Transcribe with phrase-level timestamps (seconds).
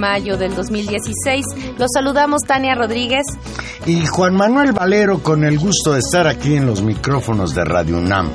[0.00, 1.44] Mayo del 2016.
[1.78, 3.26] Los saludamos Tania Rodríguez.
[3.86, 7.98] Y Juan Manuel Valero con el gusto de estar aquí en los micrófonos de Radio
[7.98, 8.30] UNAM.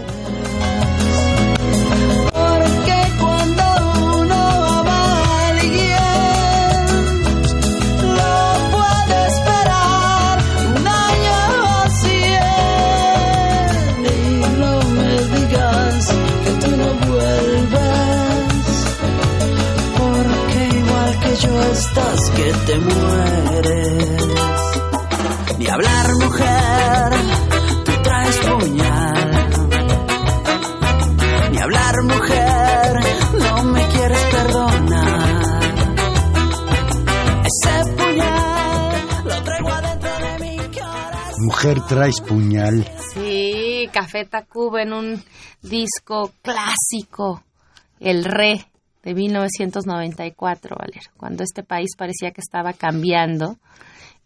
[41.73, 42.85] Traes puñal.
[43.13, 45.23] Sí, Café Tacuba en un
[45.63, 47.43] disco clásico,
[47.99, 48.67] El Re,
[49.01, 53.57] de 1994, Valero, cuando este país parecía que estaba cambiando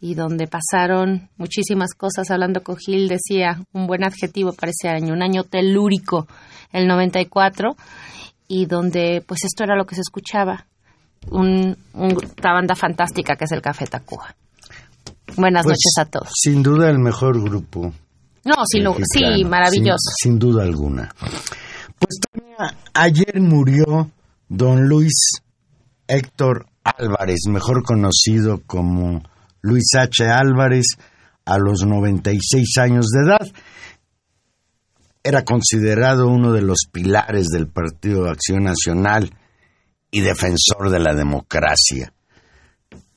[0.01, 2.29] y donde pasaron muchísimas cosas.
[2.29, 6.27] Hablando con Gil, decía un buen adjetivo para ese año, un año telúrico,
[6.73, 7.77] el 94,
[8.49, 10.65] y donde pues esto era lo que se escuchaba.
[11.31, 14.35] Un- una banda fantástica que es el Café Tacuba.
[15.37, 16.29] Buenas Pues, noches a todos.
[16.33, 17.93] Sin duda el mejor grupo.
[18.45, 20.09] No, sí, no- sí, mexicano, maravilloso.
[20.21, 21.13] Sin, sin duda alguna.
[21.99, 22.19] Pues
[22.93, 24.09] ayer murió
[24.47, 25.13] don Luis
[26.07, 29.21] Héctor Álvarez, mejor conocido como
[29.61, 30.25] Luis H.
[30.27, 30.85] Álvarez,
[31.45, 33.47] a los 96 años de edad.
[35.23, 39.33] Era considerado uno de los pilares del Partido de Acción Nacional
[40.11, 42.13] y defensor de la democracia.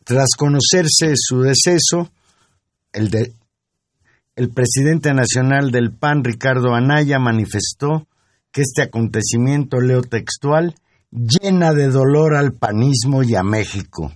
[0.04, 2.10] Tras conocerse su deceso,
[2.92, 3.32] el, de-
[4.36, 8.06] el presidente nacional del PAN, Ricardo Anaya, manifestó
[8.50, 10.74] que este acontecimiento, leo textual,
[11.10, 14.12] llena de dolor al panismo y a México,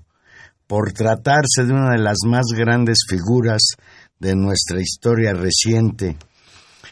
[0.67, 3.63] por tratarse de una de las más grandes figuras
[4.19, 6.17] de nuestra historia reciente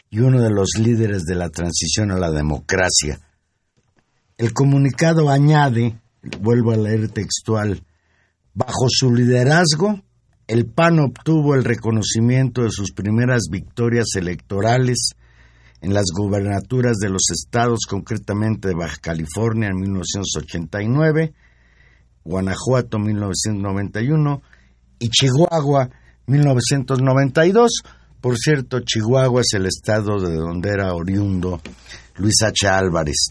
[0.09, 3.19] y uno de los líderes de la transición a la democracia.
[4.37, 5.99] El comunicado añade,
[6.39, 7.81] vuelvo a leer textual,
[8.55, 10.01] bajo su liderazgo,
[10.47, 15.11] el PAN obtuvo el reconocimiento de sus primeras victorias electorales
[15.81, 21.33] en las gubernaturas de los estados, concretamente de Baja California en 1989,
[22.23, 24.41] Guanajuato 1991
[24.99, 25.89] y Chihuahua
[26.25, 27.71] 1992.
[28.21, 31.61] Por cierto, Chihuahua es el estado de donde era oriundo
[32.15, 32.67] Luis H.
[32.67, 33.27] Álvarez.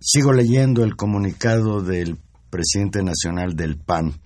[0.00, 2.18] Sigo leyendo el comunicado del
[2.52, 4.20] presidente nacional del PAN.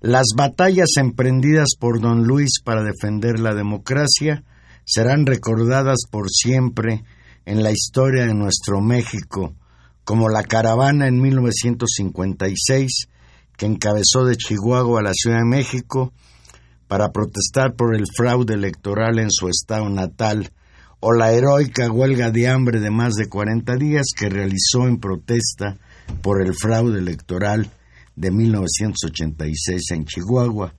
[0.00, 4.44] Las batallas emprendidas por don Luis para defender la democracia
[4.84, 7.02] serán recordadas por siempre
[7.46, 9.54] en la historia de nuestro México,
[10.04, 13.08] como la caravana en 1956
[13.56, 16.12] que encabezó de Chihuahua a la Ciudad de México
[16.88, 20.50] para protestar por el fraude electoral en su estado natal,
[21.00, 25.78] o la heroica huelga de hambre de más de 40 días que realizó en protesta
[26.20, 27.70] por el fraude electoral
[28.16, 30.74] de 1986 en Chihuahua.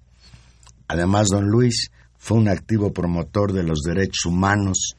[0.87, 4.95] Además, don Luis fue un activo promotor de los derechos humanos,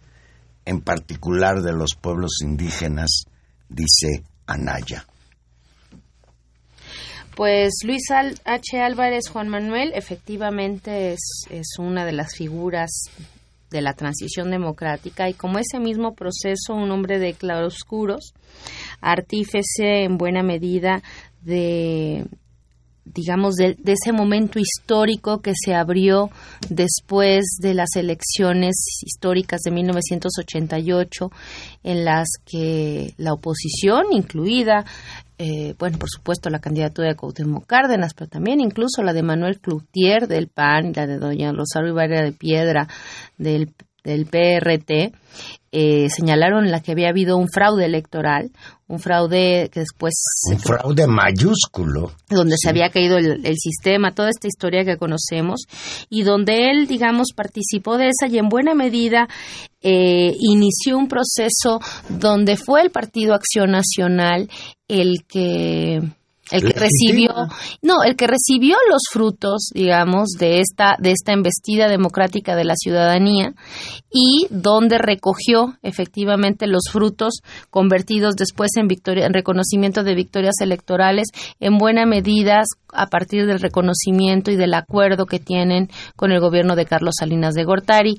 [0.65, 3.25] en particular de los pueblos indígenas,
[3.69, 5.07] dice Anaya.
[7.37, 8.81] Pues Luis H.
[8.81, 13.11] Álvarez Juan Manuel efectivamente es, es una de las figuras
[13.75, 18.33] de la transición democrática y como ese mismo proceso, un hombre de claroscuros,
[19.01, 21.03] artífice en buena medida
[21.43, 22.25] de
[23.05, 26.31] digamos, de, ese momento histórico que se abrió
[26.71, 31.31] después de las elecciones históricas de 1988,
[31.83, 34.85] en las que la oposición, incluida,
[35.39, 39.61] eh, bueno, por supuesto, la candidatura de Cuauhtémoc Cárdenas, pero también incluso la de Manuel
[39.61, 42.89] Cloutier del PAN, la de doña Rosario Ibarra de Piedra
[43.37, 43.73] del
[44.05, 45.15] del PRT
[45.77, 48.53] eh, señalaron la que había habido un fraude electoral,
[48.87, 50.15] un fraude que después...
[50.49, 52.13] Un fraude mayúsculo.
[52.29, 55.63] Donde se había caído el, sistema, toda esta historia que conocemos,
[56.09, 59.27] y donde él, digamos, participó de esa y en buena medida
[59.83, 64.49] eh, inició un proceso donde fue el Partido Acción Nacional
[64.87, 66.03] el que
[66.55, 67.31] el que recibió
[67.83, 72.75] no el que recibió los frutos digamos de esta de esta embestida democrática de la
[72.77, 73.55] ciudadanía
[74.11, 77.41] y donde recogió efectivamente los frutos
[77.71, 81.29] convertidos después en victoria en reconocimiento de victorias electorales
[81.59, 82.63] en buena medida
[82.93, 87.55] a partir del reconocimiento y del acuerdo que tienen con el gobierno de Carlos Salinas
[87.55, 88.17] de Gortari.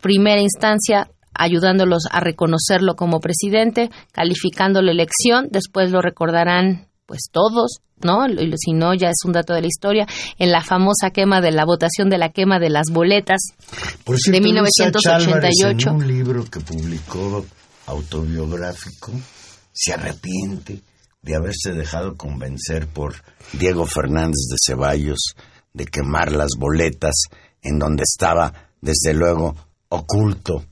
[0.00, 7.80] Primera instancia ayudándolos a reconocerlo como presidente, calificando la elección, después lo recordarán pues todos,
[8.04, 8.20] ¿no?
[8.56, 10.06] Si no, ya es un dato de la historia,
[10.38, 13.40] en la famosa quema de la votación de la quema de las boletas
[14.06, 15.88] de 1988.
[15.88, 17.44] En un libro que publicó
[17.86, 19.10] autobiográfico,
[19.72, 20.82] se arrepiente
[21.20, 23.16] de haberse dejado convencer por
[23.54, 25.34] Diego Fernández de Ceballos
[25.72, 27.24] de quemar las boletas
[27.60, 29.56] en donde estaba, desde luego,
[29.88, 30.64] oculto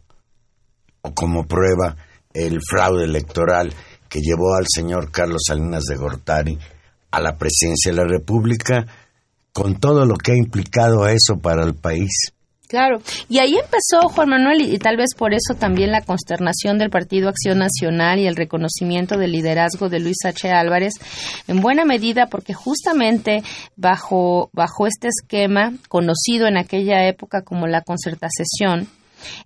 [1.03, 1.97] o como prueba
[2.33, 3.75] el fraude electoral
[4.09, 6.59] que llevó al señor Carlos Salinas de Gortari
[7.11, 8.87] a la presidencia de la República,
[9.53, 12.33] con todo lo que ha implicado eso para el país.
[12.69, 13.01] Claro,
[13.31, 17.31] y ahí empezó Juan Manuel y, tal vez por eso también la consternación del Partido
[17.31, 20.51] Acción Nacional y el reconocimiento del liderazgo de Luis H.
[20.51, 20.93] Álvarez,
[21.47, 23.43] en buena medida porque justamente
[23.77, 28.87] bajo, bajo este esquema, conocido en aquella época como la concertación,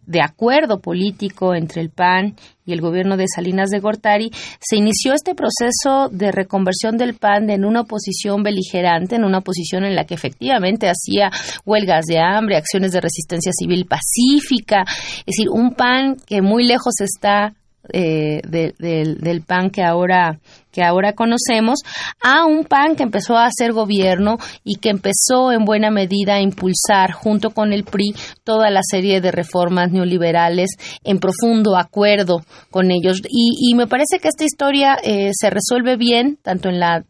[0.06, 4.30] de acuerdo político entre el PAN y el gobierno de Salinas de Gortari,
[4.60, 9.84] se inició este proceso de reconversión del PAN en una oposición beligerante, en una oposición
[9.84, 11.30] en la que efectivamente hacía
[11.64, 14.84] huelgas de hambre, acciones de resistencia civil pacífica,
[15.20, 17.54] es decir, un PAN que muy lejos está
[17.92, 20.38] eh, del PAN que ahora
[20.70, 21.80] que ahora conocemos
[22.22, 26.40] a un PAN que empezó a hacer gobierno y que empezó en buena medida a
[26.40, 30.70] impulsar junto con el PRI toda la serie de reformas neoliberales
[31.04, 32.40] en profundo acuerdo
[32.70, 33.20] con ellos.
[33.28, 37.04] Y, me parece que esta historia eh, se resuelve bien tanto en la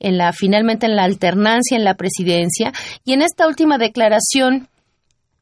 [0.00, 2.72] en la finalmente en la alternancia en la presidencia.
[3.04, 4.68] Y en esta última declaración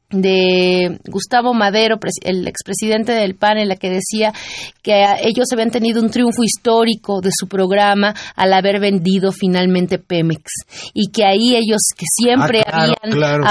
[0.09, 4.33] de Gustavo Madero, el expresidente del PAN, en la que decía
[4.81, 10.43] que ellos habían tenido un triunfo histórico de su programa al haber vendido finalmente Pemex.
[10.93, 12.93] Y que ahí ellos que siempre ah,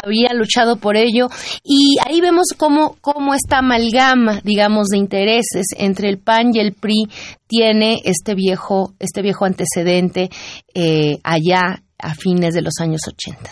[0.02, 1.28] habían, luchado por ello.
[1.62, 6.72] Y ahí vemos cómo, cómo esta amalgama, digamos, de intereses entre el PAN y el
[6.72, 7.08] PRI
[7.46, 10.30] tiene este viejo, este viejo antecedente
[10.74, 13.50] eh, allá a fines de los años 80.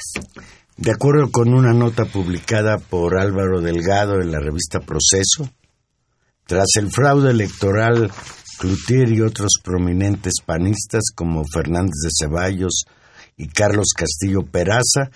[0.76, 5.48] De acuerdo con una nota publicada por Álvaro Delgado en la revista Proceso,
[6.46, 8.10] tras el fraude electoral,
[8.58, 12.86] Cloutier y otros prominentes panistas como Fernández de Ceballos
[13.36, 15.10] y Carlos Castillo Peraza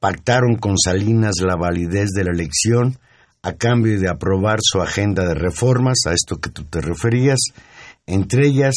[0.00, 2.98] pactaron con Salinas la validez de la elección
[3.42, 7.38] a cambio de aprobar su agenda de reformas, a esto que tú te referías,
[8.06, 8.74] entre ellas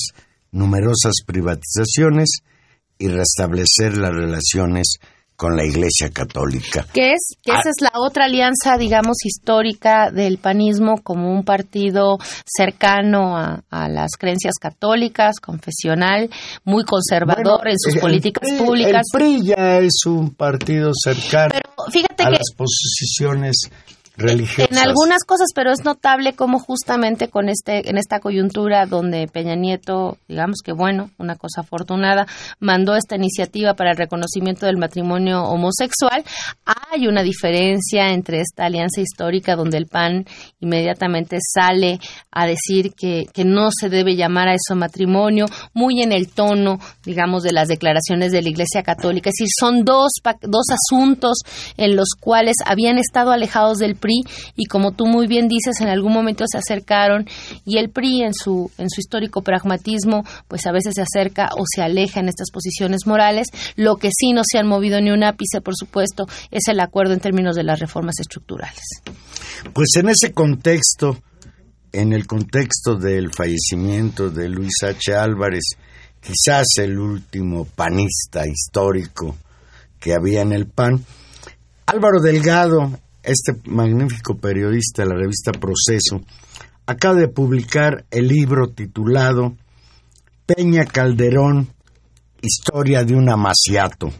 [0.51, 2.41] numerosas privatizaciones
[2.99, 4.99] y restablecer las relaciones
[5.39, 6.85] con la Iglesia Católica.
[6.93, 7.69] Que es que esa ah.
[7.69, 14.55] es la otra alianza, digamos, histórica del panismo como un partido cercano a, las creencias
[14.59, 16.29] católicas, confesional,
[16.65, 19.05] muy conservador en sus políticas públicas.
[19.13, 21.53] El PRI ya es un partido cercano
[21.89, 23.69] fíjate a que, las posiciones
[24.19, 29.55] en algunas cosas, pero es notable cómo justamente con este en esta coyuntura donde Peña
[29.55, 32.27] Nieto, digamos que bueno, una cosa afortunada,
[32.59, 36.23] mandó esta iniciativa para el reconocimiento del matrimonio homosexual,
[36.65, 40.25] hay una diferencia entre esta alianza histórica donde el PAN
[40.59, 41.99] inmediatamente sale
[42.31, 46.79] a decir que, que no se debe llamar a eso matrimonio, muy en el tono,
[47.03, 50.11] digamos, de las declaraciones de la Iglesia Católica, es decir, son dos,
[50.41, 51.39] dos asuntos
[51.77, 53.95] en los cuales habían estado alejados del
[54.55, 57.27] Y como tú muy bien dices, en algún momento se acercaron
[57.65, 61.63] y el PRI en su, en su histórico pragmatismo, pues a veces se acerca o
[61.73, 63.47] se aleja en estas posiciones morales.
[63.75, 67.13] Lo que sí no se han movido ni un ápice, por supuesto, es el acuerdo
[67.13, 68.83] en términos de las reformas estructurales.
[69.73, 71.17] Pues en ese contexto,
[71.91, 75.13] en el contexto del fallecimiento de Luis H.
[75.13, 75.63] Álvarez,
[76.21, 79.37] quizás el último panista histórico
[79.99, 81.03] que había en el PAN,
[81.85, 86.21] Álvaro Delgado, este magnífico periodista de la revista Proceso,
[86.85, 89.55] acaba de publicar el libro titulado
[90.45, 91.69] Peña Calderón,
[92.41, 94.11] Historia de un amaciato,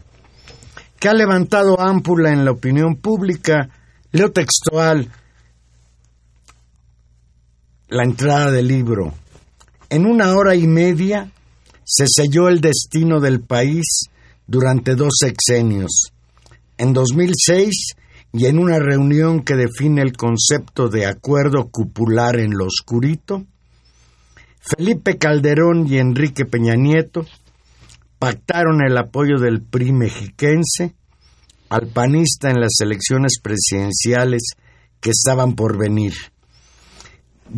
[0.98, 3.70] que ha levantado ámpula en la opinión pública.
[4.12, 5.10] Leo textual
[7.88, 9.14] la entrada del libro.
[9.88, 11.32] En una hora y media
[11.84, 14.10] se selló el destino del país
[14.46, 16.12] durante dos sexenios.
[16.78, 17.94] En 2006
[18.32, 23.44] y en una reunión que define el concepto de acuerdo cupular en lo oscurito,
[24.60, 27.26] Felipe Calderón y Enrique Peña Nieto
[28.18, 30.94] pactaron el apoyo del PRI mexiquense
[31.70, 34.52] al panista en las elecciones presidenciales
[35.00, 36.12] que estaban por venir.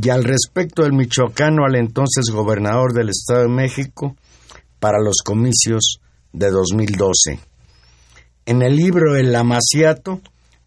[0.00, 4.17] Y al respecto del michoacano al entonces gobernador del Estado de México
[4.79, 6.00] para los comicios
[6.33, 7.41] de 2012.
[8.47, 10.21] En el libro El Amaciato,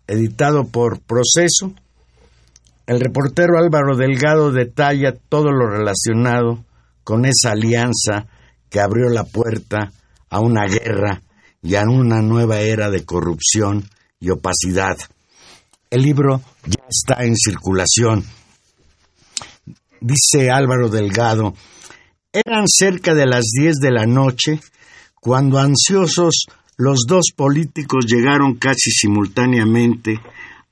[0.08, 1.74] editado por Proceso,
[2.88, 6.64] el reportero Álvaro Delgado detalla todo lo relacionado
[7.04, 8.28] con esa alianza
[8.70, 9.92] que abrió la puerta
[10.30, 11.22] a una guerra
[11.64, 14.98] y a una nueva era de corrupción y opacidad.
[15.90, 18.24] El libro ya está en circulación.
[20.02, 21.56] Dice Álvaro Delgado,
[22.32, 24.60] eran cerca de las diez de la noche
[25.20, 26.46] cuando ansiosos
[26.78, 30.20] los dos políticos llegaron casi simultáneamente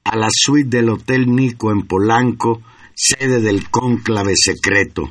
[0.04, 2.62] a la suite del Hotel Nico en Polanco,
[2.94, 5.10] sede del cónclave secreto.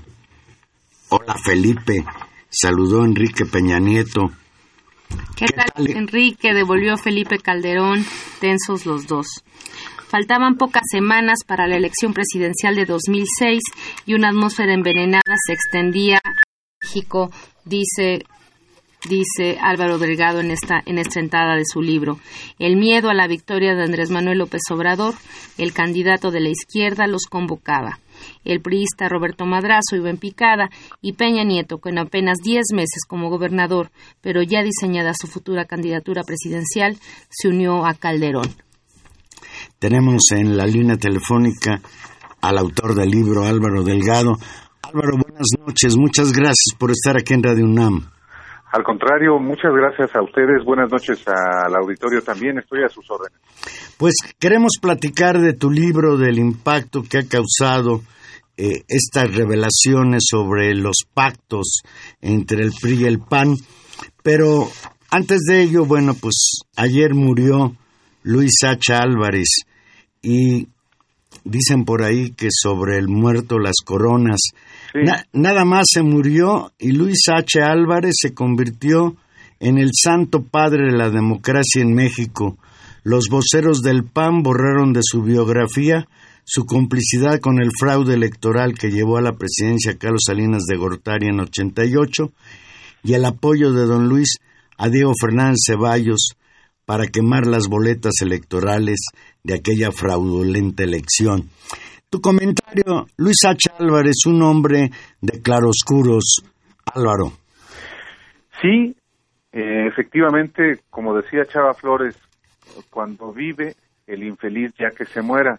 [1.08, 2.04] Hola Felipe,
[2.50, 4.32] saludó Enrique Peña Nieto.
[5.36, 6.54] ¿Qué, tal, Enrique?
[6.54, 8.04] Devolvió Felipe Calderón,
[8.40, 9.26] tensos los dos.
[10.08, 13.60] Faltaban pocas semanas para la elección presidencial de 2006
[14.04, 16.32] y una atmósfera envenenada se extendía en
[16.82, 17.30] México,
[17.64, 18.24] dice
[19.08, 22.18] dice Álvaro Delgado en esta, en esta entrada de su libro.
[22.58, 25.14] El miedo a la victoria de Andrés Manuel López Obrador,
[25.58, 27.98] el candidato de la izquierda, los convocaba.
[28.44, 33.30] El priista Roberto Madrazo iba en picada y Peña Nieto, con apenas diez meses como
[33.30, 33.90] gobernador,
[34.20, 36.98] pero ya diseñada su futura candidatura presidencial,
[37.30, 38.54] se unió a Calderón.
[39.78, 41.80] Tenemos en la línea telefónica
[42.40, 44.32] al autor del libro, Álvaro Delgado.
[44.82, 45.96] Álvaro, buenas noches.
[45.96, 48.10] Muchas gracias por estar aquí en Radio UNAM.
[48.72, 50.64] Al contrario, muchas gracias a ustedes.
[50.64, 52.58] Buenas noches al auditorio también.
[52.58, 53.38] Estoy a sus órdenes.
[53.98, 58.00] Pues queremos platicar de tu libro, del impacto que ha causado
[58.56, 61.82] eh, estas revelaciones sobre los pactos
[62.22, 63.56] entre el PRI y el PAN.
[64.22, 64.68] Pero
[65.10, 67.76] antes de ello, bueno, pues ayer murió
[68.22, 68.94] Luis H.
[68.94, 69.48] Álvarez
[70.22, 70.68] y
[71.44, 74.40] dicen por ahí que sobre el muerto las coronas
[75.32, 77.62] nada más se murió y Luis H.
[77.62, 79.16] Álvarez se convirtió
[79.60, 82.58] en el santo padre de la democracia en México.
[83.04, 86.06] Los voceros del PAN borraron de su biografía
[86.44, 91.28] su complicidad con el fraude electoral que llevó a la presidencia Carlos Salinas de Gortari
[91.28, 92.32] en 88
[93.04, 94.38] y el apoyo de don Luis
[94.76, 96.34] a Diego Fernández Ceballos
[96.84, 99.06] para quemar las boletas electorales
[99.44, 101.48] de aquella fraudulenta elección.
[102.12, 103.70] Tu comentario, Luis H.
[103.78, 104.90] Álvarez, un hombre
[105.22, 106.42] de claroscuros.
[106.94, 107.32] Álvaro.
[108.60, 108.94] Sí,
[109.50, 112.14] eh, efectivamente, como decía Chava Flores,
[112.90, 113.76] cuando vive
[114.06, 115.58] el infeliz ya que se muera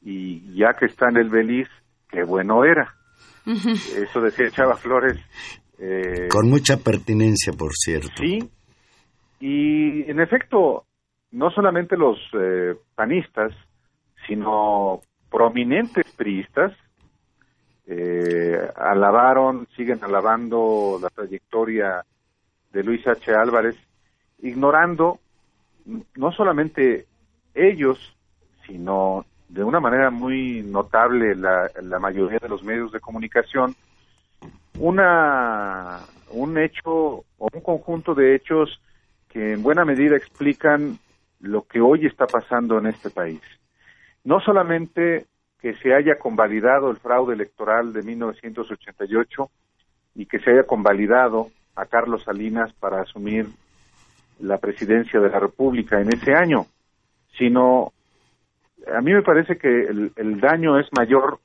[0.00, 1.68] y ya que está en el beliz,
[2.08, 2.94] qué bueno era.
[3.44, 5.18] Eso decía Chava Flores.
[5.78, 8.08] Eh, Con mucha pertinencia, por cierto.
[8.16, 8.38] Sí,
[9.40, 10.86] y en efecto,
[11.32, 13.52] no solamente los eh, panistas,
[14.26, 16.72] sino prominentes priistas
[17.86, 22.04] eh, alabaron, siguen alabando la trayectoria
[22.72, 23.32] de Luis H.
[23.34, 23.76] Álvarez,
[24.40, 25.18] ignorando
[26.16, 27.06] no solamente
[27.54, 28.16] ellos,
[28.66, 33.74] sino de una manera muy notable la, la mayoría de los medios de comunicación,
[34.78, 38.80] una, un hecho o un conjunto de hechos
[39.28, 40.98] que en buena medida explican
[41.40, 43.40] lo que hoy está pasando en este país
[44.24, 45.26] no solamente
[45.60, 49.50] que se haya convalidado el fraude electoral de 1988
[50.14, 53.46] y que se haya convalidado a Carlos Salinas para asumir
[54.40, 56.66] la presidencia de la República en ese año,
[57.36, 57.92] sino
[58.92, 61.38] a mí me parece que el, el daño es mayor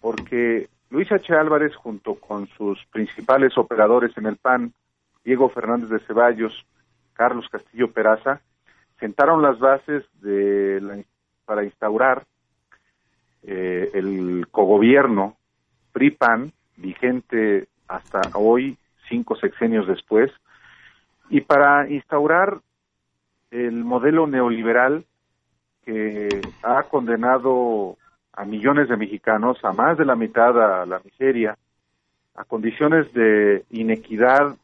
[0.00, 1.32] porque Luis H.
[1.34, 4.72] Álvarez, junto con sus principales operadores en el PAN,
[5.24, 6.66] Diego Fernández de Ceballos,
[7.14, 8.40] Carlos Castillo Peraza,
[9.00, 11.02] sentaron las bases de la-
[11.52, 12.24] para instaurar
[13.42, 15.36] eh, el cogobierno
[15.92, 18.78] PRI-PAN, vigente hasta hoy,
[19.10, 20.32] cinco sexenios después,
[21.28, 22.58] y para instaurar
[23.50, 25.04] el modelo neoliberal
[25.84, 27.98] que ha condenado
[28.32, 31.58] a millones de mexicanos, a más de la mitad a la miseria,
[32.34, 34.56] a condiciones de inequidad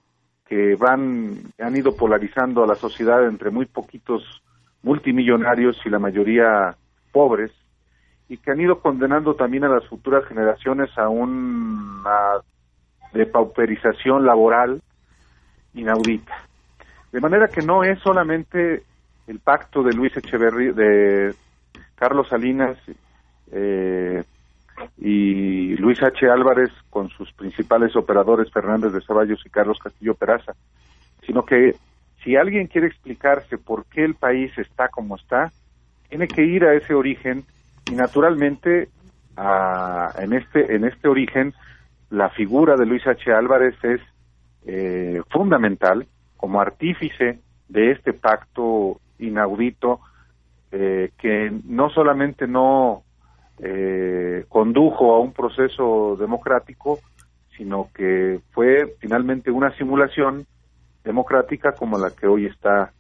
[0.49, 4.43] que van han ido polarizando a la sociedad entre muy poquitos
[4.89, 6.75] multimillonarios y la mayoría
[7.13, 7.53] pobres
[8.27, 12.41] y que han ido condenando también a las futuras generaciones a una
[13.13, 14.81] depauperización laboral
[15.75, 16.35] inaudita.
[17.13, 18.83] De manera que no es solamente
[19.27, 21.35] el pacto de Luis Echeverría, de
[21.95, 22.79] Carlos Salinas
[23.53, 24.25] eh,
[24.97, 26.31] y Luis H.
[26.31, 30.53] Álvarez con sus principales operadores Fernández de Ceballos y Carlos Castillo Peraza,
[31.27, 31.77] sino que
[32.23, 35.53] si alguien quiere explicarse por qué el país está como está,
[36.09, 37.45] tiene que ir a ese origen
[37.91, 38.89] y naturalmente
[39.37, 41.55] a- en este en este origen
[42.11, 43.33] la figura de Luis H.
[43.33, 44.01] Álvarez es
[44.67, 46.07] eh, fundamental
[46.37, 50.01] como artífice de este pacto inaudito
[50.73, 53.03] eh, que no solamente no
[53.61, 56.99] eh, condujo a un proceso democrático,
[57.57, 60.47] sino que fue finalmente una simulación
[61.05, 62.93] democrática como la que hoy está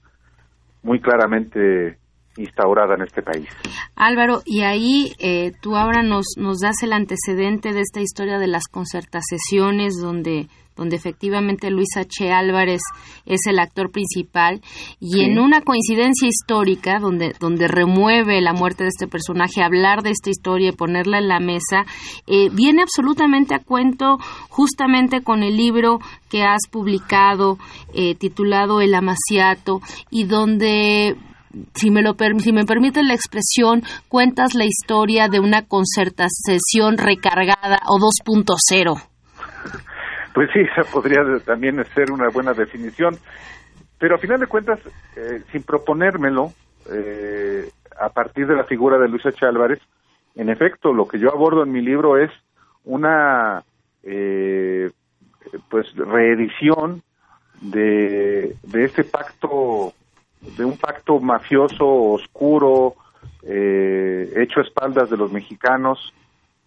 [0.83, 1.99] muy claramente
[2.37, 3.49] instaurada en este país.
[3.97, 8.47] Álvaro, y ahí eh, tú ahora nos, nos das el antecedente de esta historia de
[8.47, 12.33] las concertaciones donde donde efectivamente Luis H.
[12.33, 12.81] Álvarez
[13.27, 14.63] es el actor principal
[15.01, 20.11] y en una coincidencia histórica donde, donde remueve la muerte de este personaje, hablar de
[20.11, 21.85] esta historia y ponerla en la mesa,
[22.27, 24.17] eh, viene absolutamente a cuento
[24.49, 25.99] justamente con el libro
[26.31, 27.59] que has publicado
[27.93, 31.17] eh, titulado El Amaciato y donde
[31.75, 37.81] si me, lo si me permite la expresión, cuentas la historia de una concertación recargada
[37.87, 39.03] o 2.0.
[40.39, 43.19] Pues sí, esa podría también ser una buena definición,
[43.99, 44.79] pero a final de cuentas,
[45.17, 46.53] eh, sin proponérmelo,
[46.93, 49.45] eh, a partir de la figura de Luis H.
[49.45, 49.81] Álvarez,
[50.37, 52.31] en efecto, lo que yo abordo en mi libro es
[52.85, 53.65] una
[54.05, 54.93] eh,
[55.69, 57.03] pues reedición
[57.61, 59.93] de, de este pacto,
[60.57, 62.95] de un pacto mafioso, oscuro,
[63.43, 66.15] eh, hecho a espaldas de los mexicanos,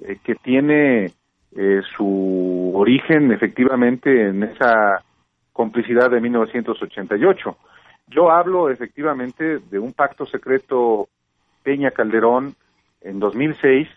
[0.02, 1.14] eh, que tiene
[1.56, 5.04] eh, su origen efectivamente en esa
[5.52, 7.58] complicidad de 1988.
[8.08, 11.10] Yo hablo efectivamente de un pacto secreto
[11.64, 12.56] Peña Calderón
[13.02, 13.88] en 2006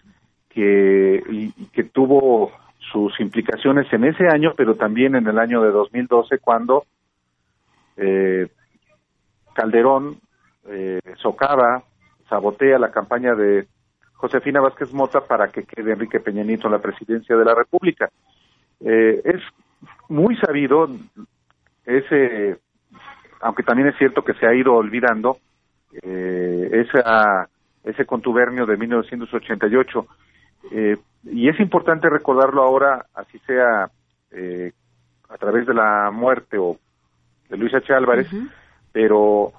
[0.49, 2.53] que, y, que tuvo
[2.93, 6.85] sus implicaciones en ese año, pero también en el año de 2012 cuando
[7.97, 8.49] eh,
[9.55, 10.19] Calderón
[10.69, 11.83] eh, socava,
[12.29, 13.67] sabotea la campaña de
[14.15, 18.09] Josefina Vázquez Mota para que quede Enrique Peña Nieto en la presidencia de la República.
[18.81, 19.43] Eh, es
[20.09, 20.89] muy sabido
[21.85, 22.59] ese,
[23.41, 25.39] aunque también es cierto que se ha ido olvidando,
[26.03, 27.49] eh, esa,
[27.85, 30.07] ese contubernio de 1988.
[30.73, 33.91] Eh, y es importante recordarlo ahora, así sea
[34.31, 34.73] eh,
[35.29, 36.79] a través de la muerte o
[37.49, 37.93] de Luis H.
[37.93, 38.29] Álvarez,
[38.93, 39.53] pero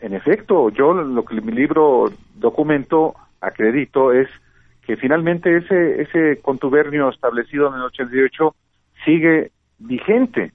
[0.00, 4.28] en efecto, yo lo que mi libro documento, acredito, es
[4.86, 8.54] que finalmente ese, ese contubernio establecido en el 88
[9.04, 10.52] sigue vigente.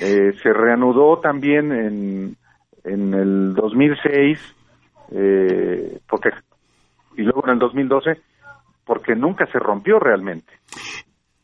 [0.00, 2.36] Eh, se reanudó también en,
[2.84, 4.38] en el 2006,
[5.12, 6.30] eh, porque,
[7.16, 8.20] y luego en el 2012,
[8.84, 10.52] porque nunca se rompió realmente.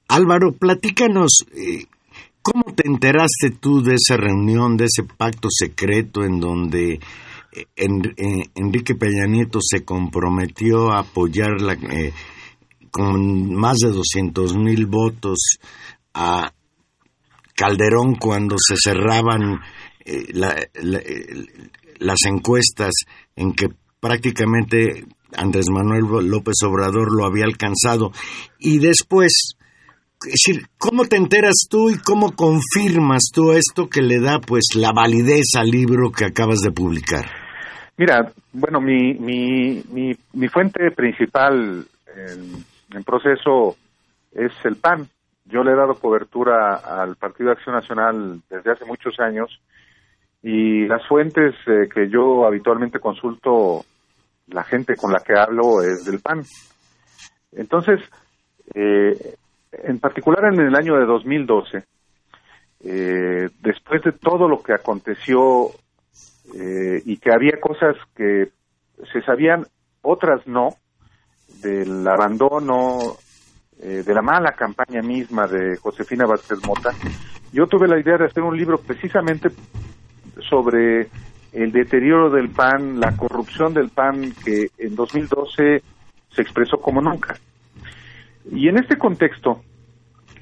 [0.09, 1.87] Álvaro, platícanos, eh,
[2.43, 6.99] ¿cómo te enteraste tú de esa reunión, de ese pacto secreto en donde
[7.77, 12.13] en- eh, Enrique Peña Nieto se comprometió a apoyar la, eh,
[12.91, 15.39] con más de 200 mil votos
[16.15, 16.53] a
[17.55, 19.61] Calderón cuando se cerraban
[20.05, 21.45] eh, la- eh,
[21.99, 22.91] las encuestas
[23.37, 23.69] en que
[24.01, 25.05] prácticamente
[25.37, 28.11] Andrés Manuel López Obrador lo había alcanzado
[28.59, 29.53] y después
[30.27, 34.65] es decir, ¿cómo te enteras tú y cómo confirmas tú esto que le da pues
[34.75, 37.31] la validez al libro que acabas de publicar?
[38.01, 41.85] Mira, bueno, mi, mi, mi, mi fuente principal
[42.17, 43.77] en, proceso
[44.33, 45.07] es el PAN.
[45.45, 49.61] Yo le he dado cobertura al Partido de Acción Nacional desde hace muchos años
[50.43, 53.85] y las fuentes eh, que yo habitualmente consulto
[54.47, 56.43] la gente con la que hablo es del PAN.
[57.53, 58.01] Entonces,
[58.73, 59.37] eh,
[59.73, 61.85] en particular en el año de 2012,
[62.83, 65.69] eh, después de todo lo que aconteció
[66.55, 68.49] eh, y que había cosas que
[69.13, 69.67] se sabían,
[70.03, 70.71] otras no,
[71.63, 73.17] del abandono,
[73.83, 76.91] eh, de la mala campaña misma de Josefina Vázquez Mota,
[77.53, 79.49] yo tuve la idea de hacer un libro precisamente
[80.49, 81.09] sobre
[81.53, 85.83] el deterioro del PAN, la corrupción del PAN que en 2012
[86.31, 87.35] se expresó como nunca.
[88.51, 89.63] Y en este contexto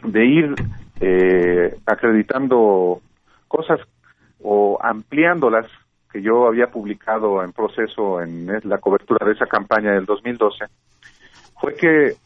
[0.05, 0.55] de ir
[1.01, 3.01] eh, acreditando
[3.47, 3.81] cosas
[4.41, 5.67] o ampliándolas
[6.11, 10.65] que yo había publicado en proceso en la cobertura de esa campaña del 2012,
[11.61, 12.17] fue que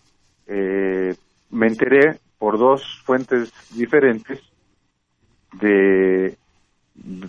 [0.46, 1.14] eh,
[1.50, 4.40] me enteré por dos fuentes diferentes
[5.52, 6.36] de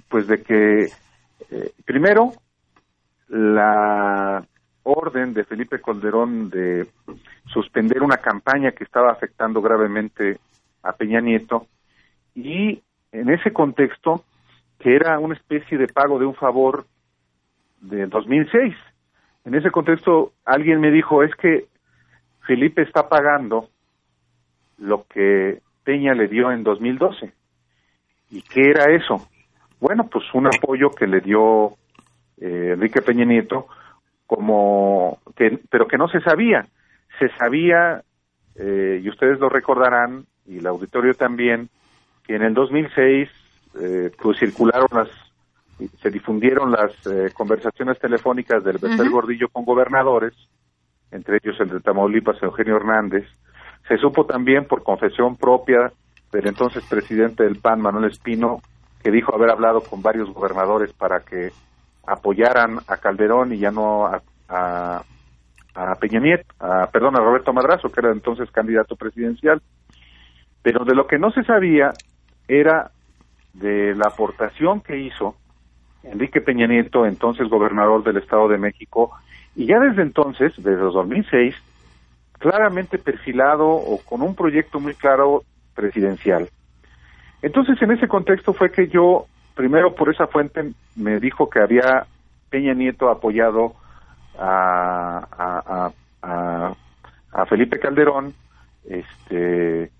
[0.09, 0.83] pues de que
[1.49, 2.33] eh, primero
[3.29, 4.45] la
[4.83, 6.87] orden de Felipe Calderón de
[7.47, 10.39] suspender una campaña que estaba afectando gravemente
[10.83, 11.67] a Peña Nieto
[12.35, 14.25] y en ese contexto
[14.79, 16.85] que era una especie de pago de un favor
[17.81, 18.75] de 2006.
[19.45, 21.65] En ese contexto alguien me dijo es que
[22.45, 23.69] Felipe está pagando
[24.77, 27.33] lo que Peña le dio en 2012.
[28.31, 29.27] ¿Y qué era eso?
[29.79, 31.77] Bueno, pues un apoyo que le dio
[32.37, 33.67] eh, Enrique Peña Nieto,
[34.25, 36.67] como que, pero que no se sabía.
[37.19, 38.01] Se sabía,
[38.55, 41.69] eh, y ustedes lo recordarán, y el auditorio también,
[42.25, 43.29] que en el 2006
[43.79, 45.09] eh, pues circularon las,
[46.01, 50.33] se difundieron las eh, conversaciones telefónicas del Becer Gordillo con gobernadores,
[51.11, 53.25] entre ellos el de Tamaulipas, Eugenio Hernández.
[53.87, 55.91] Se supo también por confesión propia
[56.31, 58.61] del entonces presidente del PAN, Manuel Espino,
[59.03, 61.51] que dijo haber hablado con varios gobernadores para que
[62.05, 65.03] apoyaran a Calderón y ya no a, a,
[65.75, 69.61] a Peña Nieto, a, perdón, a Roberto Madrazo, que era entonces candidato presidencial.
[70.61, 71.91] Pero de lo que no se sabía
[72.47, 72.91] era
[73.53, 75.35] de la aportación que hizo
[76.03, 79.11] Enrique Peña Nieto, entonces gobernador del Estado de México,
[79.55, 81.55] y ya desde entonces, desde 2006,
[82.39, 85.43] claramente perfilado o con un proyecto muy claro
[85.75, 86.49] presidencial.
[87.41, 92.05] Entonces, en ese contexto fue que yo, primero por esa fuente, me dijo que había
[92.49, 93.75] Peña Nieto apoyado
[94.37, 96.75] a, a, a,
[97.31, 98.33] a Felipe Calderón,
[98.85, 99.91] este,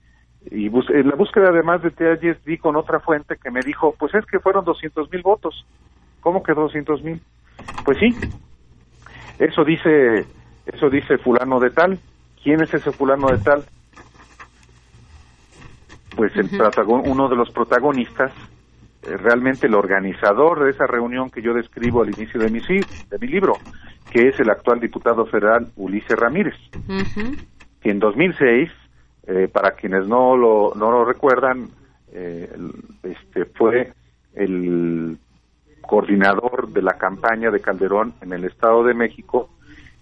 [0.52, 4.14] y en la búsqueda de más detalles di con otra fuente que me dijo, pues
[4.14, 5.66] es que fueron 200 mil votos.
[6.22, 7.22] ¿Cómo que 200 mil?
[7.86, 8.16] Pues sí,
[9.40, 10.26] eso dice,
[10.66, 12.00] eso dice fulano de tal.
[12.42, 13.64] ¿Quién es ese fulano de tal?
[16.16, 16.50] Pues el
[16.88, 18.32] uno de los protagonistas,
[19.02, 23.18] eh, realmente el organizador de esa reunión que yo describo al inicio de mi, de
[23.20, 23.54] mi libro,
[24.12, 26.56] que es el actual diputado federal Ulises Ramírez,
[27.82, 28.70] que en 2006
[29.26, 31.70] eh, para quienes no lo, no lo recuerdan,
[32.12, 32.50] eh,
[33.04, 33.94] este, fue
[34.36, 35.18] el
[35.82, 39.50] coordinador de la campaña de Calderón en el Estado de México,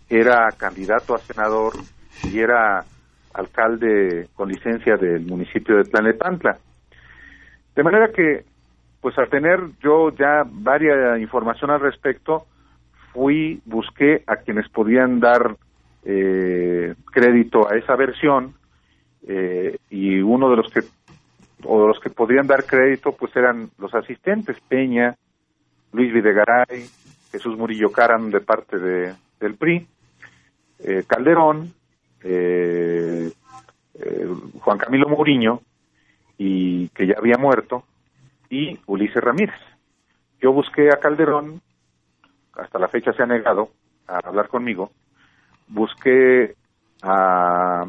[0.10, 1.74] era candidato a senador
[2.24, 2.84] y era
[3.34, 6.58] alcalde con licencia del municipio de Tlanepantla.
[7.76, 8.44] De manera que,
[9.00, 12.46] pues al tener yo ya varias información al respecto,
[13.14, 15.56] fui, busqué a quienes podían dar
[16.04, 18.56] eh, crédito a esa versión
[19.28, 20.82] eh, y uno de los que
[21.64, 25.16] o de los que podrían dar crédito pues eran los asistentes Peña,
[25.92, 26.90] Luis Videgaray,
[27.32, 29.88] Jesús Murillo Caran de parte de, del PRI,
[30.80, 31.74] eh, Calderón,
[32.24, 33.32] eh,
[34.60, 35.62] Juan Camilo Mourinho
[36.38, 37.84] y que ya había muerto
[38.50, 39.60] y Ulises Ramírez.
[40.42, 41.62] Yo busqué a Calderón,
[42.54, 43.70] hasta la fecha se ha negado
[44.08, 44.92] a hablar conmigo,
[45.68, 46.56] busqué
[47.04, 47.86] a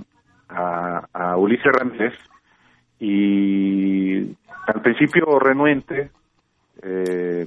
[0.55, 2.15] a, Ulises Ramírez.
[2.99, 4.37] Y
[4.67, 6.11] al principio renuente,
[6.83, 7.47] eh,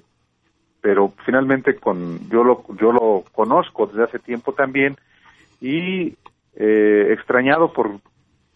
[0.81, 4.97] pero finalmente con yo lo yo lo conozco desde hace tiempo también.
[5.61, 6.15] Y
[6.55, 7.99] eh, extrañado por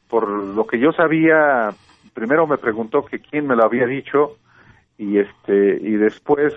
[0.09, 1.71] por lo que yo sabía
[2.13, 4.37] primero me preguntó que quién me lo había dicho
[4.97, 6.53] y este y después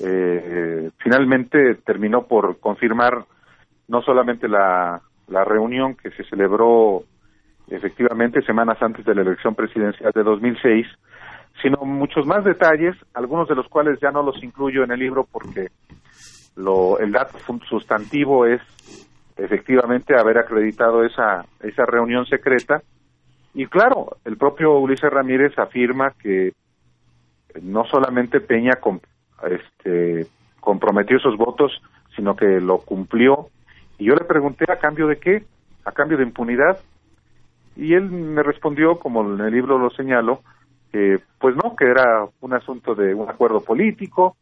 [0.00, 3.24] eh, finalmente terminó por confirmar
[3.88, 7.04] no solamente la la reunión que se celebró
[7.68, 10.86] efectivamente semanas antes de la elección presidencial de 2006,
[11.62, 15.26] sino muchos más detalles, algunos de los cuales ya no los incluyo en el libro
[15.30, 15.68] porque
[16.54, 18.60] lo, el dato sustantivo es
[19.36, 22.82] efectivamente haber acreditado esa, esa reunión secreta.
[23.54, 26.52] Y claro, el propio Ulises Ramírez afirma que
[27.62, 28.78] no solamente Peña
[29.48, 30.26] este,
[30.60, 31.72] comprometió esos votos,
[32.14, 33.48] sino que lo cumplió.
[33.98, 35.44] Y yo le pregunté a cambio de qué,
[35.84, 36.78] a cambio de impunidad,
[37.76, 40.40] y él me respondió, como en el libro lo señalo,
[40.90, 44.36] que pues no, que era un asunto de un acuerdo político.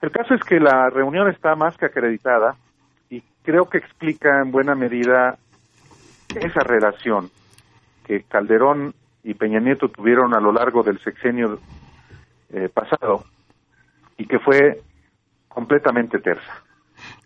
[0.00, 2.56] El caso es que la reunión está más que acreditada
[3.10, 5.38] y creo que explica en buena medida
[6.34, 7.30] esa relación
[8.04, 11.58] que Calderón y Peña Nieto tuvieron a lo largo del sexenio
[12.50, 13.24] eh, pasado
[14.18, 14.80] y que fue
[15.48, 16.62] completamente tersa.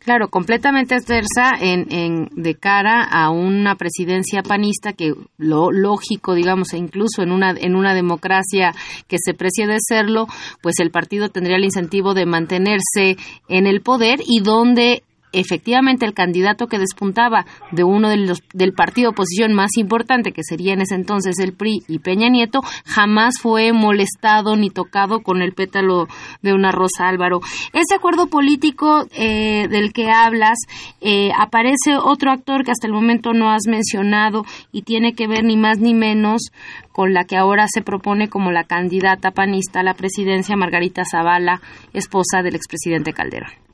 [0.08, 6.72] Claro, completamente tersa en, en, de cara a una presidencia panista que lo lógico, digamos,
[6.72, 8.72] e incluso en una en una democracia
[9.06, 10.26] que se precie de serlo,
[10.62, 13.16] pues el partido tendría el incentivo de mantenerse
[13.48, 18.72] en el poder y donde efectivamente el candidato que despuntaba de uno de los del
[18.72, 23.34] partido oposición más importante que sería en ese entonces el PRI y Peña Nieto jamás
[23.40, 26.06] fue molestado ni tocado con el pétalo
[26.42, 27.40] de una rosa Álvaro.
[27.72, 30.58] Ese acuerdo político eh, del que hablas
[31.00, 35.44] eh, aparece otro actor que hasta el momento no has mencionado y tiene que ver
[35.44, 36.50] ni más ni menos
[36.92, 41.60] con la que ahora se propone como la candidata panista a la presidencia Margarita Zavala
[41.92, 43.67] esposa del expresidente Calderón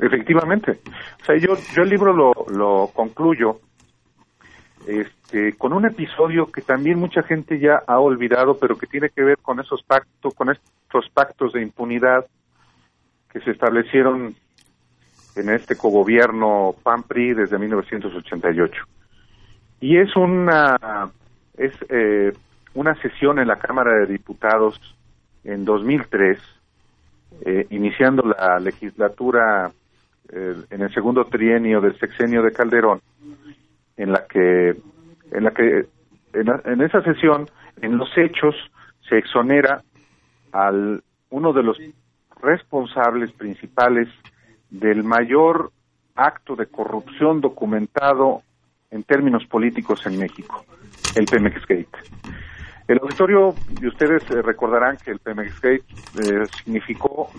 [0.00, 0.78] Efectivamente.
[1.20, 3.60] O sea, yo, yo el libro lo, lo concluyo
[4.86, 9.22] este, con un episodio que también mucha gente ya ha olvidado, pero que tiene que
[9.22, 12.24] ver con esos pactos, con estos pactos de impunidad
[13.30, 14.34] que se establecieron
[15.36, 18.82] en este cogobierno PAN-PRI desde 1988.
[19.80, 21.10] Y es una
[21.56, 22.32] es eh,
[22.74, 24.80] una sesión en la Cámara de Diputados
[25.44, 26.38] en 2003,
[27.44, 29.70] eh, iniciando la legislatura
[30.32, 33.00] eh, en el segundo trienio del sexenio de Calderón,
[33.96, 34.76] en la que,
[35.32, 35.86] en la que,
[36.32, 37.48] en, esa sesión,
[37.80, 38.54] en los hechos,
[39.08, 39.82] se exonera
[40.52, 41.78] al uno de los
[42.40, 44.08] responsables principales
[44.70, 45.72] del mayor
[46.14, 48.42] acto de corrupción documentado
[48.90, 50.64] en términos políticos en México,
[51.16, 51.88] el Pemex Gate.
[52.86, 55.84] El auditorio, y ustedes eh, recordarán que el Pemex Gate
[56.22, 57.30] eh, significó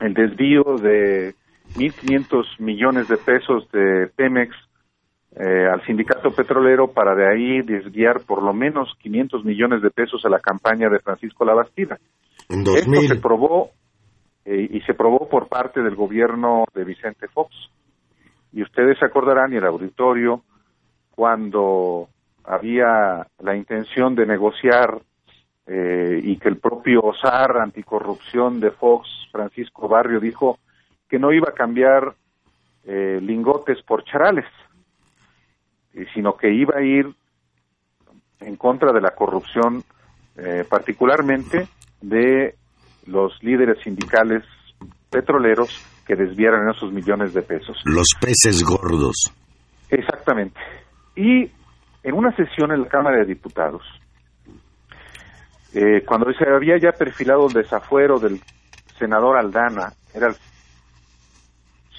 [0.00, 1.34] el desvío de
[1.74, 4.54] 1.500 millones de pesos de Pemex
[5.34, 10.22] eh, al sindicato petrolero para de ahí desviar por lo menos 500 millones de pesos
[10.24, 11.98] a la campaña de Francisco Labastida.
[12.48, 13.70] Esto se probó
[14.44, 17.54] eh, y se probó por parte del gobierno de Vicente Fox.
[18.52, 20.42] Y ustedes se acordarán, y el auditorio,
[21.14, 22.08] cuando
[22.44, 25.00] había la intención de negociar
[25.66, 30.58] eh, y que el propio SAR anticorrupción de Fox, Francisco Barrio, dijo
[31.12, 32.14] que no iba a cambiar
[32.86, 34.46] eh, lingotes por charales,
[36.14, 37.04] sino que iba a ir
[38.40, 39.84] en contra de la corrupción,
[40.38, 41.68] eh, particularmente
[42.00, 42.54] de
[43.08, 44.42] los líderes sindicales
[45.10, 47.76] petroleros que desviaran esos millones de pesos.
[47.84, 49.34] Los peces gordos.
[49.90, 50.58] Exactamente.
[51.14, 51.42] Y
[52.04, 53.82] en una sesión en la Cámara de Diputados,
[55.74, 58.40] eh, cuando se había ya perfilado el desafuero del
[58.98, 60.36] senador Aldana, era el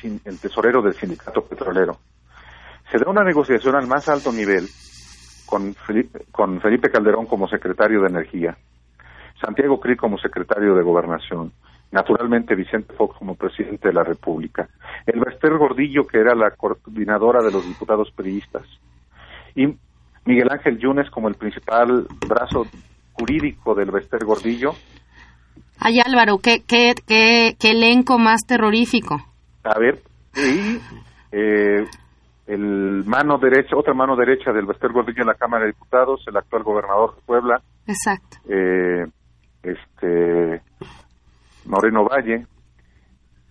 [0.04, 1.98] el tesorero del sindicato petrolero,
[2.92, 4.68] se da una negociación al más alto nivel
[5.46, 8.58] con Felipe, con Felipe Calderón como secretario de Energía,
[9.42, 11.52] Santiago Cri como secretario de Gobernación,
[11.92, 14.68] naturalmente Vicente Fox como presidente de la República,
[15.06, 18.64] el Bester Gordillo, que era la coordinadora de los diputados periodistas,
[19.56, 19.68] y
[20.26, 22.66] Miguel Ángel Yunes como el principal brazo
[23.14, 24.74] jurídico del Bester Gordillo.
[25.80, 29.33] Ay Álvaro, qué, qué, qué, qué elenco más terrorífico.
[29.64, 30.02] A ver,
[30.36, 30.80] y
[31.32, 31.86] eh,
[32.48, 36.36] el mano derecha, otra mano derecha del Bester Gordillo en la Cámara de Diputados, el
[36.36, 37.62] actual gobernador de Puebla.
[37.88, 38.38] Exacto.
[38.50, 39.06] Eh,
[39.64, 40.62] este
[41.66, 42.46] Moreno Valle,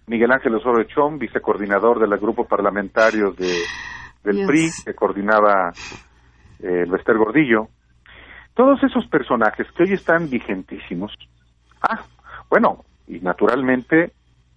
[0.07, 3.55] Miguel Ángel Osorio Chón, vicecoordinador del grupo parlamentario de,
[4.22, 5.72] del PRI, que coordinaba
[6.61, 7.68] eh, el Bester Gordillo.
[8.55, 11.16] Todos esos personajes que hoy están vigentísimos.
[11.81, 12.05] Ah,
[12.51, 14.12] bueno, y naturalmente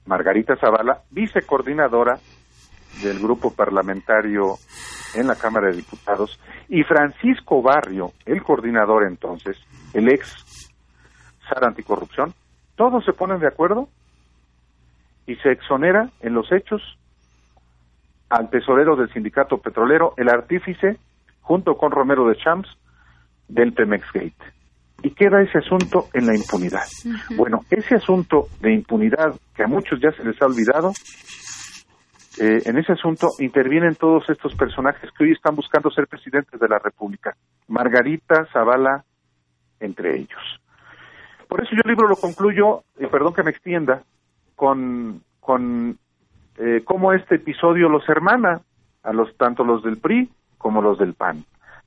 [0.06, 2.18] Margarita Zavala, vicecoordinadora
[3.02, 4.56] del grupo parlamentario
[5.16, 9.58] en la Cámara de Diputados, y Francisco Barrio, el coordinador entonces,
[9.94, 10.72] el ex
[11.48, 12.34] SAR Anticorrupción,
[12.76, 13.88] todos se ponen de acuerdo
[15.26, 16.82] y se exonera en los hechos
[18.30, 20.98] al tesorero del sindicato petrolero, el artífice,
[21.42, 22.70] junto con Romero de Champs,
[23.48, 24.56] del Pemex Gate
[25.06, 26.82] y queda ese asunto en la impunidad.
[27.38, 30.94] Bueno, ese asunto de impunidad que a muchos ya se les ha olvidado,
[32.42, 36.68] eh, en ese asunto intervienen todos estos personajes que hoy están buscando ser presidentes de
[36.68, 37.36] la República.
[37.68, 39.06] Margarita Zavala,
[39.80, 40.42] entre ellos.
[41.48, 44.02] Por eso yo el libro lo concluyo, y perdón que me extienda,
[44.56, 46.00] con, con
[46.58, 48.62] eh, cómo este episodio los hermana,
[49.04, 51.46] a los tanto los del PRI como los del PAN.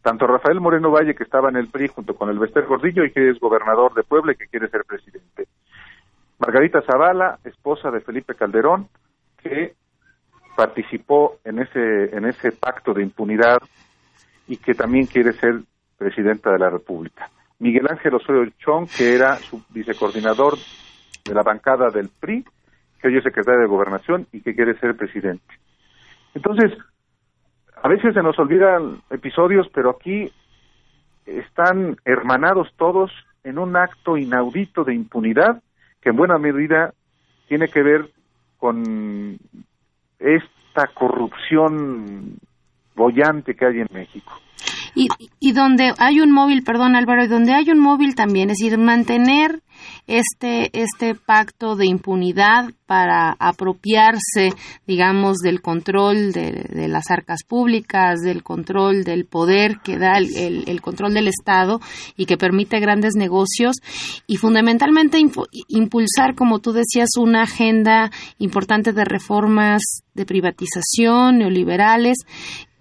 [0.09, 3.13] Tanto Rafael Moreno Valle, que estaba en el PRI junto con el Bester Gordillo y
[3.13, 5.49] que es gobernador de Puebla y que quiere ser presidente.
[6.39, 8.89] Margarita Zavala, esposa de Felipe Calderón,
[9.43, 9.75] que
[10.57, 13.59] participó en ese, en ese pacto de impunidad
[14.47, 15.61] y que también quiere ser
[15.99, 17.29] presidenta de la República.
[17.59, 20.57] Miguel Ángel Osorio Chong, que era su vicecoordinador
[21.23, 22.47] de la bancada del PRI,
[22.99, 25.55] que hoy es secretario de Gobernación y que quiere ser presidente.
[26.33, 26.73] Entonces,
[27.83, 30.33] a veces se nos olvidan episodios, pero aquí
[31.27, 33.11] están hermanados todos
[33.45, 35.63] en un acto inaudito de impunidad
[36.01, 36.93] que en buena medida
[37.49, 38.11] tiene que ver
[38.59, 39.39] con
[40.19, 42.37] esta corrupción
[42.95, 44.33] bollante que hay en México.
[44.95, 45.09] Y,
[45.41, 48.79] y donde hay un móvil, perdón Álvaro, y donde hay un móvil también, es decir,
[48.79, 49.63] mantener
[50.07, 54.55] este, este pacto de impunidad para apropiarse,
[54.87, 60.81] digamos, del control de, las arcas públicas, del control del poder que da el, el,
[60.81, 61.81] control del Estado
[62.17, 63.77] y que permite grandes negocios
[64.27, 65.21] y fundamentalmente
[65.69, 69.83] impulsar, como tú decías, una agenda importante de reformas
[70.15, 72.17] de privatización neoliberales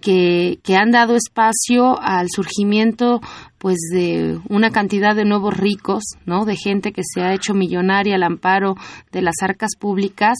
[0.01, 3.19] que, que, han dado espacio al surgimiento
[3.57, 6.45] pues de una cantidad de nuevos ricos, ¿no?
[6.45, 8.75] De gente que se ha hecho millonaria al amparo
[9.11, 10.37] de las arcas públicas,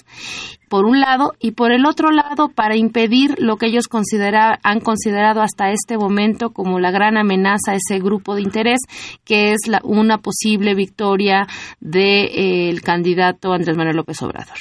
[0.70, 4.82] por un lado, y por el otro lado, para impedir lo que ellos considera, han
[4.82, 8.80] considerado hasta este momento como la gran amenaza a ese grupo de interés,
[9.26, 11.48] que es la, una posible victoria
[11.80, 14.58] del de, eh, candidato Andrés Manuel López Obrador.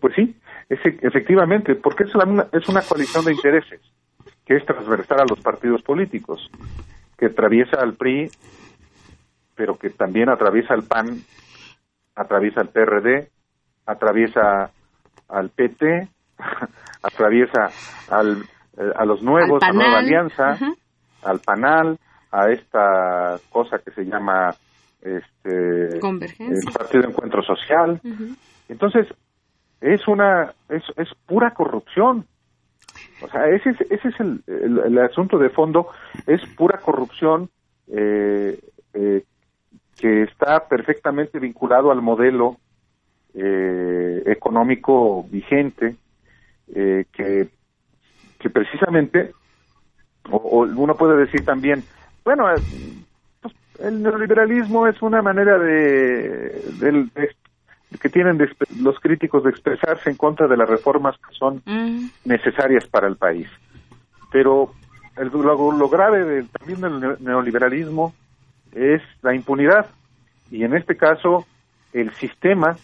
[0.00, 0.34] Pues sí,
[0.68, 3.80] efectivamente, porque es, la, es una coalición de intereses
[4.50, 6.50] que es transversal a los partidos políticos,
[7.16, 8.28] que atraviesa al PRI,
[9.54, 11.22] pero que también atraviesa al PAN,
[12.16, 13.28] atraviesa al PRD,
[13.86, 14.72] atraviesa
[15.28, 16.08] al PT,
[17.04, 17.70] atraviesa
[18.10, 18.42] al,
[18.76, 20.58] eh, a los nuevos, a nueva alianza,
[21.22, 21.96] al PANAL,
[22.32, 24.52] a esta cosa que se llama
[25.00, 28.00] este el Partido de Encuentro Social.
[28.68, 29.06] Entonces,
[29.80, 32.26] es una es, es pura corrupción
[33.22, 35.88] o sea, ese es, ese es el, el, asunto de fondo,
[36.26, 37.50] es pura corrupción
[37.88, 38.58] eh,
[38.94, 39.24] eh,
[39.98, 42.56] que está perfectamente vinculado al modelo
[43.34, 45.96] eh, económico vigente,
[46.72, 47.48] que,
[48.38, 49.32] que precisamente,
[50.30, 51.82] o, uno puede decir también,
[52.24, 52.44] bueno,
[53.42, 57.30] pues, el neoliberalismo es una manera de, de, de,
[57.98, 58.38] que tienen
[58.80, 62.10] los críticos de expresarse en contra de las reformas que son mm.
[62.24, 63.48] necesarias para el país.
[64.30, 64.72] Pero
[65.16, 68.14] el, lo, grave también del neoliberalismo
[68.72, 69.86] es la impunidad
[70.50, 71.46] y en este caso
[71.92, 72.76] el sistema,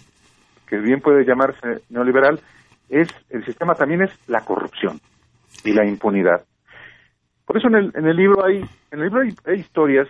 [0.66, 2.40] que bien puede llamarse neoliberal,
[2.88, 5.00] es el sistema también es la corrupción
[5.64, 6.44] y la impunidad.
[7.44, 10.08] Por eso en el, en el libro hay en el libro hay historias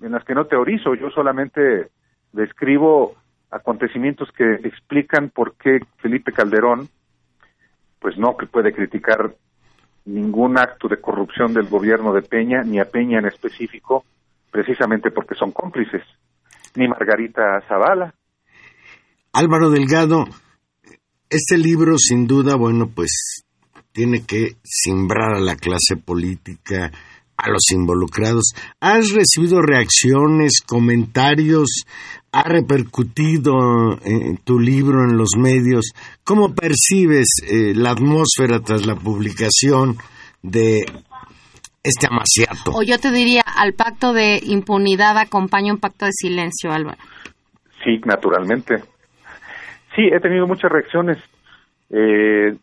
[0.00, 1.90] en las que no teorizo, yo solamente
[2.32, 3.16] describo
[3.50, 6.88] acontecimientos que explican por qué Felipe Calderón,
[8.00, 9.34] pues no que puede criticar
[10.04, 14.04] ningún acto de corrupción del gobierno de Peña, ni a Peña en específico,
[14.50, 16.02] precisamente porque son cómplices,
[16.76, 18.14] ni Margarita Zavala.
[19.32, 20.24] Álvaro Delgado,
[21.28, 23.44] este libro sin duda, bueno, pues
[23.92, 26.90] tiene que simbrar a la clase política,
[27.42, 28.52] a los involucrados.
[28.80, 31.84] ¿Has recibido reacciones, comentarios?
[32.32, 35.92] ¿Ha repercutido en tu libro en los medios?
[36.22, 39.96] ¿Cómo percibes eh, la atmósfera tras la publicación
[40.42, 40.84] de
[41.82, 42.72] este amaciato?
[42.72, 46.98] O yo te diría, al pacto de impunidad acompaña un pacto de silencio, Álvaro.
[47.84, 48.76] Sí, naturalmente.
[49.96, 51.18] Sí, he tenido muchas reacciones,
[51.90, 52.56] eh,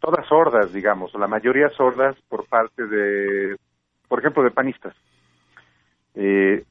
[0.00, 3.56] todas sordas, digamos, la mayoría sordas por parte de
[4.24, 4.94] ejemplo, de panistas.
[6.14, 6.64] Eh,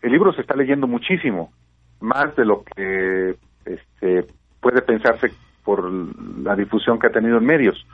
[0.00, 1.52] el libro se está leyendo muchísimo,
[2.00, 4.26] más de lo que este,
[4.60, 5.30] puede pensarse
[5.64, 7.86] por la difusión que ha tenido en medios,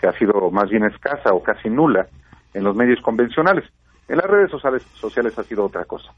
[0.00, 2.08] que ha sido más bien escasa o casi nula
[2.54, 3.64] en los medios convencionales.
[4.08, 6.12] En las redes sociales, sociales ha sido otra cosa.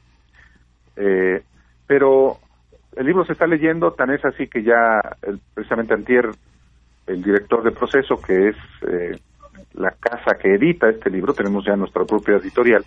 [0.95, 1.43] Eh,
[1.85, 2.37] pero
[2.95, 6.29] el libro se está leyendo, tan es así que ya el, precisamente Antier,
[7.05, 8.55] el director de proceso, que es
[8.87, 9.19] eh,
[9.73, 12.85] la casa que edita este libro, tenemos ya nuestra propia editorial,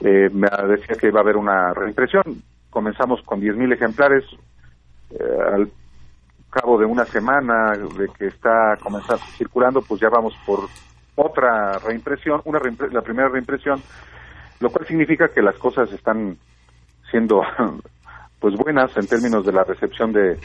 [0.00, 2.22] eh, me decía que iba a haber una reimpresión.
[2.70, 4.24] Comenzamos con 10.000 ejemplares.
[5.10, 5.70] Eh, al
[6.50, 10.68] cabo de una semana de que está comenzando circulando, pues ya vamos por
[11.14, 12.60] otra reimpresión, una
[12.90, 13.80] la primera reimpresión,
[14.60, 16.36] lo cual significa que las cosas están
[17.10, 17.42] siendo
[18.40, 20.38] pues buenas en términos de la recepción de,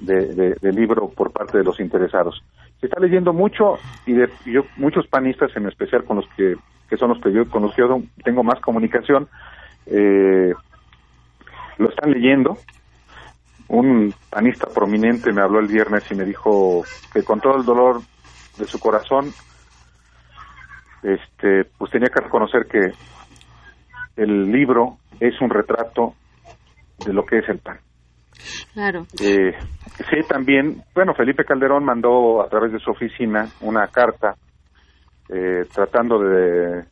[0.00, 2.42] de, del libro por parte de los interesados.
[2.86, 6.56] Está leyendo mucho y, de, yo muchos panistas, en especial con los que,
[6.88, 9.28] que son los que yo con los que yo tengo más comunicación,
[9.86, 10.52] eh,
[11.78, 12.56] lo están leyendo.
[13.68, 18.00] Un panista prominente me habló el viernes y me dijo que con todo el dolor
[18.58, 19.32] de su corazón,
[21.02, 22.92] este, pues tenía que reconocer que
[24.16, 26.14] el libro es un retrato
[27.04, 27.78] de lo que es el PAN.
[28.72, 29.06] Claro.
[29.20, 29.54] Eh,
[30.10, 34.36] sí, también, bueno, Felipe Calderón mandó a través de su oficina una carta
[35.28, 36.84] eh, tratando de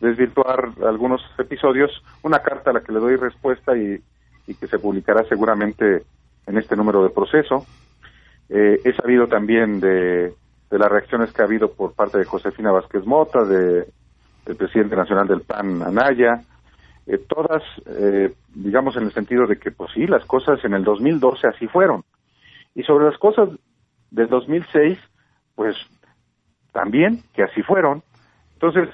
[0.00, 1.90] desvirtuar algunos episodios,
[2.22, 4.02] una carta a la que le doy respuesta y,
[4.58, 6.02] que se publicará seguramente
[6.44, 7.64] en este número de proceso.
[8.48, 10.34] Eh, he sabido también de,
[10.70, 13.86] de las reacciones que ha habido por parte de Josefina Vázquez Mota, de,
[14.44, 16.42] del presidente nacional del PAN, Anaya,
[17.06, 20.84] eh, todas, eh, digamos, en el sentido de que, pues sí, las cosas en el
[20.84, 22.04] 2012 así fueron.
[22.74, 23.48] Y sobre las cosas
[24.10, 24.98] del 2006,
[25.54, 25.76] pues
[26.72, 28.02] también que así fueron.
[28.54, 28.88] Entonces,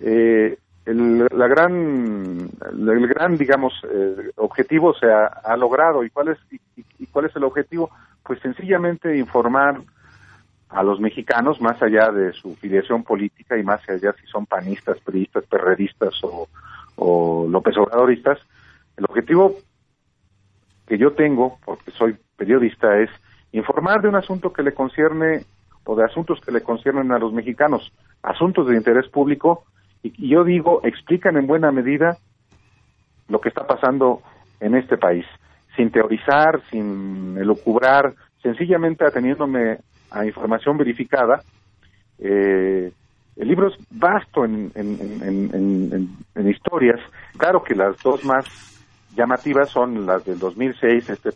[0.00, 6.04] eh, el, la gran, el gran, digamos, eh, objetivo se ha, logrado.
[6.04, 6.38] ¿Y cuál es
[6.98, 7.90] y, cuál es el objetivo?
[8.22, 9.80] Pues sencillamente informar
[10.68, 14.98] a los mexicanos, más allá de su filiación política y más allá si son panistas,
[15.00, 16.48] periodistas, perredistas o,
[16.96, 18.38] o López Obradoristas,
[18.96, 19.56] el objetivo
[20.86, 23.10] que yo tengo, porque soy periodista, es
[23.52, 25.44] informar de un asunto que le concierne
[25.84, 27.92] o de asuntos que le conciernen a los mexicanos,
[28.22, 29.64] asuntos de interés público,
[30.02, 32.16] y, yo digo, explican en buena medida
[33.28, 34.22] lo que está pasando
[34.60, 35.26] en este país,
[35.76, 39.78] sin teorizar, sin elucubrar, sencillamente ateniéndome
[40.10, 41.42] a información verificada,
[42.18, 42.92] eh,
[43.36, 47.00] el libro es vasto en, en, en, en, historias.
[47.36, 48.44] Claro que las dos más
[49.16, 51.30] llamativas son las del 2006, esta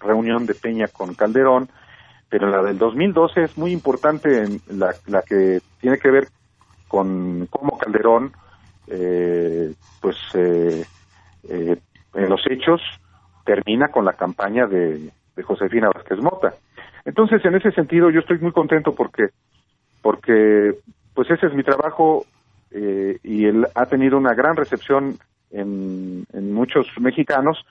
[0.00, 1.68] reunión de Peña con Calderón,
[2.28, 6.28] pero la del 2012 es muy importante, en la, la que tiene que ver
[6.88, 8.32] con cómo Calderón,
[8.88, 10.84] eh, pues eh,
[11.48, 11.76] eh,
[12.14, 12.80] en los hechos,
[13.44, 16.54] termina con la campaña de, de Josefina Vázquez Mota.
[17.04, 19.28] Entonces, en ese sentido, yo estoy muy contento porque
[20.02, 20.74] porque
[21.16, 22.26] pues ese es mi trabajo
[22.70, 25.18] eh, y él ha tenido una gran recepción
[25.50, 27.64] en, en muchos mexicanos.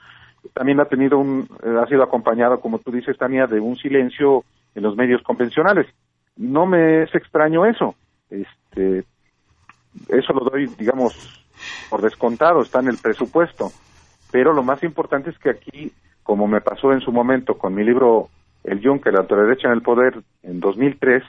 [0.52, 4.44] También ha tenido un, ha sido acompañado, como tú dices, Tania, de un silencio
[4.74, 5.86] en los medios convencionales.
[6.36, 7.94] No me es extraño eso.
[8.28, 9.04] Este,
[10.08, 11.46] eso lo doy, digamos,
[11.88, 13.70] por descontado, está en el presupuesto.
[14.32, 15.92] Pero lo más importante es que aquí,
[16.24, 18.28] como me pasó en su momento con mi libro
[18.64, 21.22] El Yunque, la derecha en el poder, en 2003,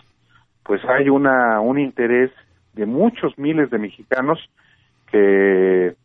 [0.68, 2.32] pues hay una un interés
[2.74, 4.38] de muchos miles de mexicanos
[5.10, 5.96] que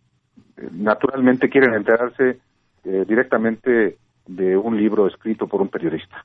[0.70, 2.38] naturalmente quieren enterarse
[2.84, 3.96] eh, directamente
[4.26, 6.24] de un libro escrito por un periodista.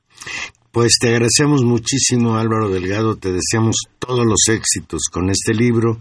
[0.70, 5.98] Pues te agradecemos muchísimo Álvaro Delgado, te deseamos todos los éxitos con este libro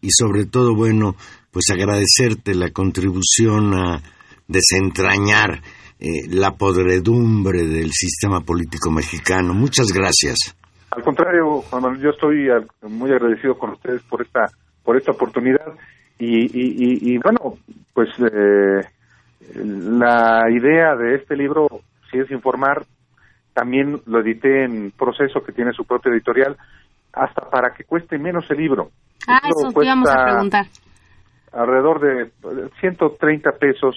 [0.00, 1.14] y sobre todo, bueno,
[1.52, 4.02] pues agradecerte la contribución a
[4.48, 5.62] desentrañar
[6.00, 9.54] eh, la podredumbre del sistema político mexicano.
[9.54, 10.56] Muchas gracias.
[10.96, 12.48] Al contrario, Juan Manuel, yo estoy
[12.82, 14.46] muy agradecido con ustedes por esta
[14.82, 15.74] por esta oportunidad
[16.18, 17.58] y, y, y bueno,
[17.92, 18.80] pues eh,
[19.54, 21.66] la idea de este libro,
[22.10, 22.84] si es informar,
[23.52, 26.56] también lo edité en proceso que tiene su propia editorial,
[27.12, 28.90] hasta para que cueste menos el libro.
[29.28, 30.66] Ah, eso te íbamos a preguntar.
[31.52, 32.30] Alrededor de
[32.80, 33.96] 130 pesos,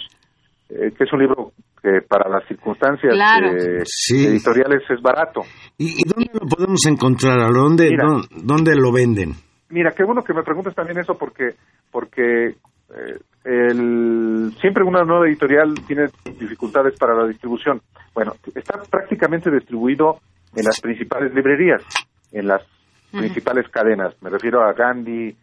[0.70, 1.52] eh, que es un libro
[1.82, 3.52] que para las circunstancias claro.
[3.52, 4.26] eh, Sí.
[4.28, 5.42] editoriales es barato.
[5.78, 7.40] ¿Y, y dónde lo podemos encontrar?
[7.40, 8.06] ¿A dónde, Mira.
[8.44, 9.34] dónde lo venden?
[9.70, 11.50] Mira, qué bueno que me preguntes también eso porque
[11.92, 12.48] porque
[12.90, 16.08] eh, el, siempre una nueva editorial tiene
[16.40, 17.82] dificultades para la distribución.
[18.14, 20.18] Bueno, está prácticamente distribuido
[20.56, 21.84] en las principales librerías,
[22.32, 22.64] en las
[23.12, 24.16] principales cadenas.
[24.22, 25.36] Me refiero a Gandhi,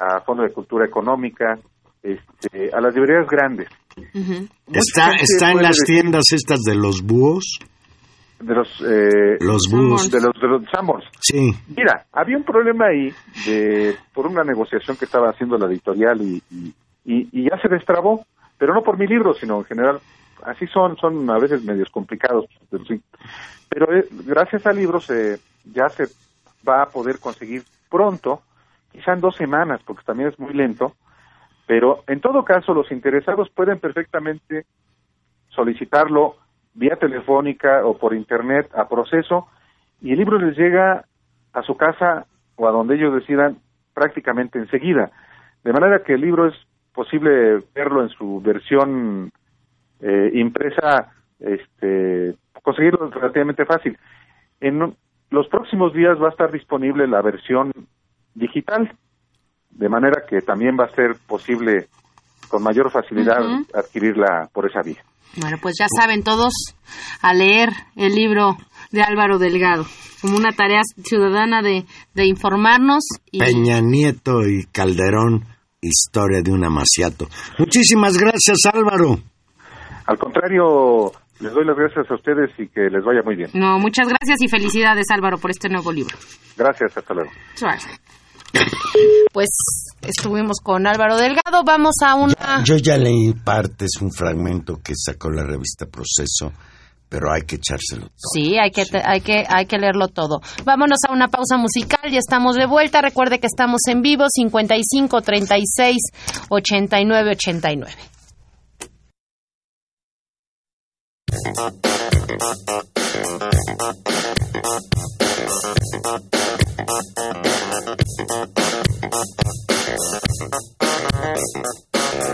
[0.00, 1.58] a Fondo de Cultura Económica,
[2.02, 3.68] este, a las librerías grandes.
[3.96, 7.58] Mucha ¿Está, está en las decir tiendas estas de los búhos?
[8.40, 10.10] de los eh, Los búhos.
[10.10, 11.04] de los de los Sanborns.
[11.20, 11.52] Sí.
[11.76, 13.12] Mira, había un problema ahí
[13.46, 16.74] de por una negociación que estaba haciendo la editorial y, y,
[17.04, 18.24] y- y ya se destrabó,
[18.58, 20.00] pero no por mi libro, sino en general.
[20.44, 23.00] Así son, son a veces medios complicados, pero sí.
[23.68, 25.38] Pero eh, gracias al libro se
[25.72, 26.04] ya se
[26.68, 28.42] va a poder conseguir pronto,
[28.90, 30.94] quizá en dos semanas, porque también es muy lento.
[31.72, 34.66] Pero en todo caso, los interesados pueden perfectamente
[35.48, 36.36] solicitarlo
[36.74, 39.48] vía telefónica o por internet a proceso
[40.02, 41.06] y el libro les llega
[41.54, 43.56] a su casa o a donde ellos decidan
[43.94, 45.12] prácticamente enseguida.
[45.64, 46.54] De manera que el libro es
[46.92, 49.32] posible verlo en su versión
[50.02, 53.96] eh, impresa, este, conseguirlo relativamente fácil.
[54.60, 54.94] En,
[55.30, 57.72] los próximos días va a estar disponible la versión
[58.34, 58.92] digital,
[59.72, 61.88] de manera que también va a ser posible
[62.48, 63.66] con mayor facilidad Ujú.
[63.74, 65.02] adquirirla por esa vía.
[65.36, 66.52] Bueno, pues ya saben todos
[67.22, 68.58] a leer el libro
[68.90, 69.86] de Álvaro Delgado,
[70.20, 75.46] como una tarea ciudadana de, de informarnos y Peña Nieto y Calderón,
[75.80, 77.28] historia de un amaciato.
[77.58, 79.18] Muchísimas gracias, Álvaro.
[80.04, 81.10] Al contrario,
[81.40, 83.48] les doy las gracias a ustedes y que les vaya muy bien.
[83.54, 86.18] no, muchas gracias y felicidades Álvaro por este nuevo libro.
[86.58, 87.30] Gracias, hasta luego.
[87.54, 87.86] Suárez.
[89.32, 89.48] Pues
[90.02, 95.30] estuvimos con Álvaro Delgado, vamos a una Yo ya leí partes, un fragmento que sacó
[95.30, 96.52] la revista Proceso,
[97.08, 98.30] pero hay que echárselo todo.
[98.34, 100.40] Sí, hay que, hay, que, hay que leerlo todo.
[100.64, 103.00] Vámonos a una pausa musical, ya estamos de vuelta.
[103.00, 105.96] Recuerde que estamos en vivo, 55 36
[106.48, 107.92] 89 89.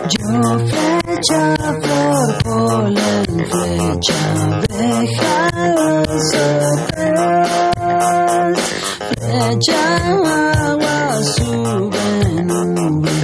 [0.09, 0.31] Yo
[0.68, 1.43] flecha
[1.83, 4.20] por polen, flecha
[6.31, 6.62] ser.
[9.18, 9.81] Flecha
[10.62, 10.99] agua
[11.35, 12.07] sube
[12.45, 13.16] nube,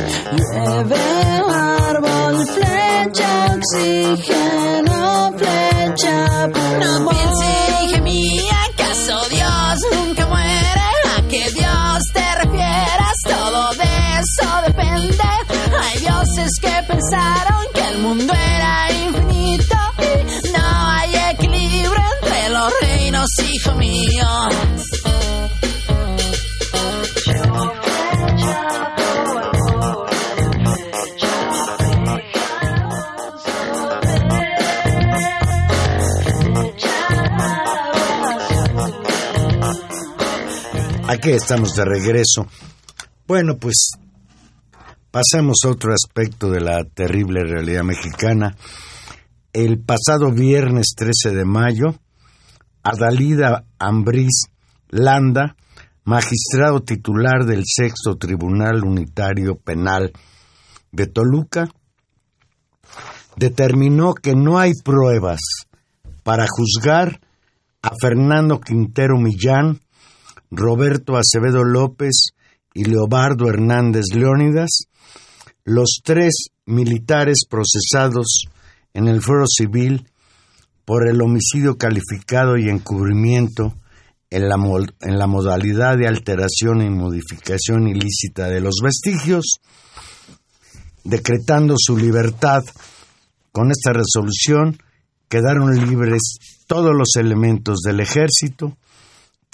[1.51, 4.94] árbol, flecha oxígeno,
[6.47, 10.81] No piense, hija mía, ¿acaso Dios nunca muere?
[11.17, 13.17] ¿A qué Dios te refieras?
[13.25, 15.25] Todo de eso depende.
[15.81, 22.73] Hay dioses que pensaron que el mundo era infinito y no hay equilibrio entre los
[22.83, 24.29] reinos, hijo mío.
[41.27, 42.47] Estamos de regreso.
[43.27, 43.93] Bueno, pues
[45.11, 48.55] pasamos a otro aspecto de la terrible realidad mexicana.
[49.55, 51.95] El pasado viernes 13 de mayo,
[52.83, 54.49] Adalida Ambrís
[54.91, 55.57] Landa,
[56.05, 60.13] magistrado titular del Sexto Tribunal Unitario Penal
[60.93, 61.71] de Toluca,
[63.37, 65.41] determinó que no hay pruebas
[66.23, 67.19] para juzgar
[67.81, 69.81] a Fernando Quintero Millán,
[70.57, 72.29] Roberto Acevedo López
[72.73, 74.71] y Leobardo Hernández Leónidas,
[75.65, 78.45] los tres militares procesados
[78.93, 80.07] en el fuero civil
[80.85, 83.75] por el homicidio calificado y encubrimiento
[84.31, 84.57] en la,
[85.01, 89.45] en la modalidad de alteración y modificación ilícita de los vestigios,
[91.05, 92.63] decretando su libertad.
[93.53, 94.79] Con esta resolución
[95.29, 96.37] quedaron libres
[96.67, 98.77] todos los elementos del ejército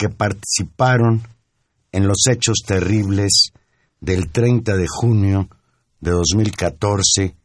[0.00, 1.20] que participaron
[1.92, 3.52] en los hechos terribles
[4.00, 5.50] del 30 de junio
[6.00, 7.36] de 2014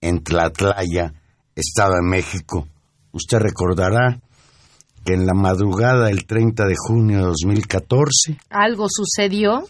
[0.00, 1.14] en Tlatlaya,
[1.54, 2.66] Estado de México.
[3.12, 4.20] Usted recordará
[5.04, 9.68] que en la madrugada del 30 de junio de 2014 Algo sucedió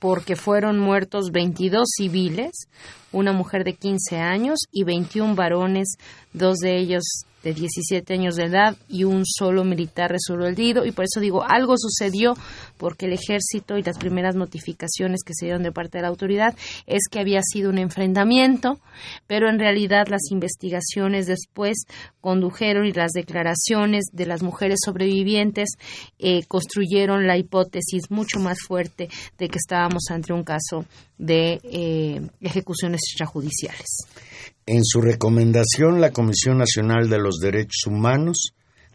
[0.00, 2.66] porque fueron muertos 22 civiles,
[3.12, 5.98] una mujer de 15 años y 21 varones,
[6.32, 7.04] dos de ellos
[7.42, 10.84] de 17 años de edad y un solo militar resultó herido.
[10.84, 12.34] Y por eso digo, algo sucedió
[12.76, 16.54] porque el ejército y las primeras notificaciones que se dieron de parte de la autoridad
[16.86, 18.78] es que había sido un enfrentamiento,
[19.26, 21.84] pero en realidad las investigaciones después
[22.20, 25.70] condujeron y las declaraciones de las mujeres sobrevivientes
[26.18, 30.84] eh, construyeron la hipótesis mucho más fuerte de que estábamos ante un caso
[31.18, 34.06] de eh, ejecuciones extrajudiciales.
[34.66, 38.52] En su recomendación, la Comisión Nacional de los Derechos Humanos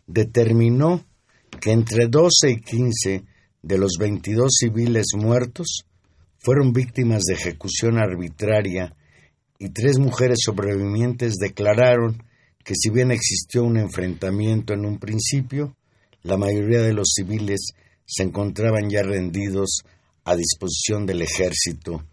[0.07, 1.03] determinó
[1.59, 3.23] que entre 12 y 15
[3.61, 5.85] de los 22 civiles muertos
[6.37, 8.95] fueron víctimas de ejecución arbitraria
[9.57, 12.23] y tres mujeres sobrevivientes declararon
[12.63, 15.75] que si bien existió un enfrentamiento en un principio,
[16.23, 17.73] la mayoría de los civiles
[18.05, 19.81] se encontraban ya rendidos
[20.23, 22.03] a disposición del ejército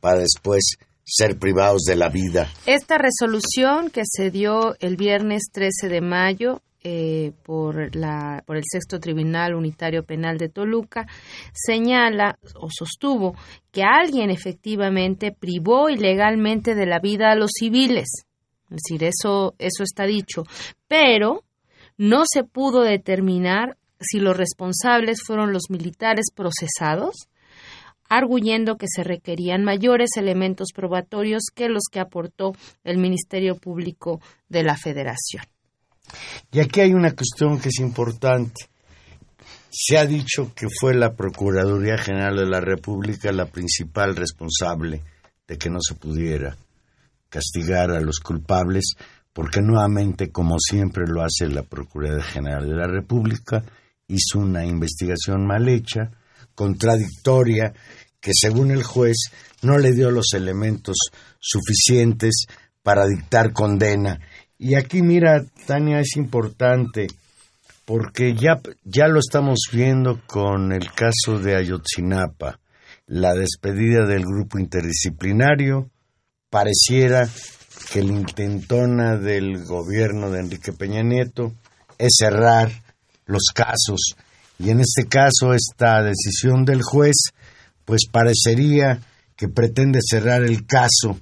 [0.00, 2.48] para después ser privados de la vida.
[2.66, 8.62] Esta resolución que se dio el viernes 13 de mayo eh, por, la, por el
[8.66, 11.06] Sexto Tribunal Unitario Penal de Toluca
[11.52, 13.34] señala o sostuvo
[13.70, 18.08] que alguien efectivamente privó ilegalmente de la vida a los civiles.
[18.70, 20.44] Es decir, eso, eso está dicho.
[20.88, 21.44] Pero
[21.98, 27.28] no se pudo determinar si los responsables fueron los militares procesados
[28.10, 32.52] arguyendo que se requerían mayores elementos probatorios que los que aportó
[32.84, 35.44] el Ministerio Público de la Federación.
[36.50, 38.68] Y aquí hay una cuestión que es importante.
[39.70, 45.04] Se ha dicho que fue la Procuraduría General de la República la principal responsable
[45.46, 46.56] de que no se pudiera
[47.28, 48.94] castigar a los culpables,
[49.32, 53.62] porque nuevamente, como siempre lo hace la Procuraduría General de la República,
[54.08, 56.10] hizo una investigación mal hecha,
[56.56, 57.72] contradictoria,
[58.20, 59.16] que según el juez
[59.62, 60.96] no le dio los elementos
[61.38, 62.46] suficientes
[62.82, 64.20] para dictar condena.
[64.58, 67.06] Y aquí, mira, Tania, es importante
[67.84, 72.60] porque ya, ya lo estamos viendo con el caso de Ayotzinapa,
[73.06, 75.90] la despedida del grupo interdisciplinario,
[76.50, 77.28] pareciera
[77.92, 81.52] que la intentona del gobierno de Enrique Peña Nieto
[81.98, 82.70] es cerrar
[83.26, 84.14] los casos
[84.58, 87.16] y en este caso esta decisión del juez
[87.90, 89.00] pues parecería
[89.34, 91.18] que pretende cerrar el caso.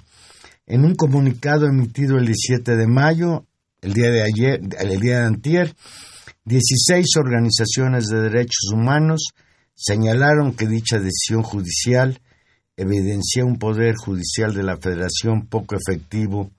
[0.66, 3.46] En un comunicado emitido el 17 de mayo,
[3.80, 5.74] el día de ayer, el día de antier,
[6.44, 9.30] 16 organizaciones de derechos humanos
[9.74, 12.20] señalaron que dicha decisión judicial
[12.76, 16.50] evidencia un poder judicial de la Federación poco efectivo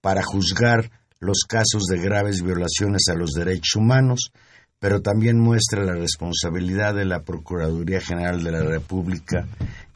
[0.00, 0.88] para juzgar
[1.18, 4.30] los casos de graves violaciones a los derechos humanos,
[4.78, 9.46] pero también muestra la responsabilidad de la Procuraduría General de la República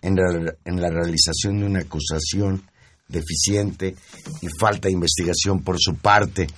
[0.01, 2.63] en la, realización de una acusación
[3.09, 3.95] deficiente
[4.41, 6.49] y falta de investigación por su parte.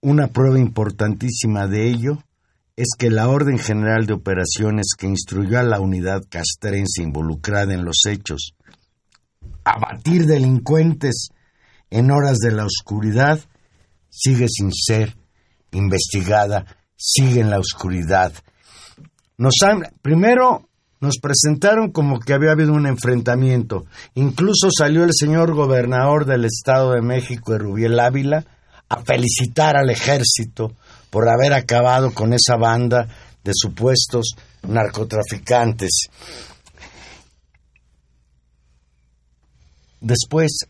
[0.00, 2.22] Una prueba importantísima de ello
[2.76, 7.84] es que la Orden General de Operaciones que instruyó a la unidad castrense involucrada en
[7.84, 8.54] los hechos
[9.64, 11.28] a batir delincuentes
[11.90, 13.40] en horas de la oscuridad
[14.08, 15.16] sigue sin ser
[15.72, 18.32] investigada, sigue en la oscuridad.
[19.38, 20.68] Nos han, primero
[21.00, 23.86] nos presentaron como que había habido un enfrentamiento.
[24.14, 28.44] Incluso salió el señor gobernador del Estado de México, Rubiel Ávila,
[28.88, 30.74] a felicitar al ejército
[31.10, 33.08] por haber acabado con esa banda
[33.44, 34.34] de supuestos
[34.66, 36.08] narcotraficantes.
[40.00, 40.66] Después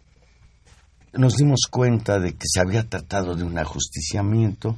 [1.14, 4.76] nos dimos cuenta de que se había tratado de un ajusticiamiento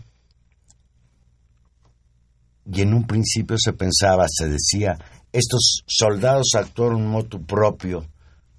[2.64, 4.98] y en un principio se pensaba, se decía,
[5.32, 8.06] estos soldados actuaron motu propio,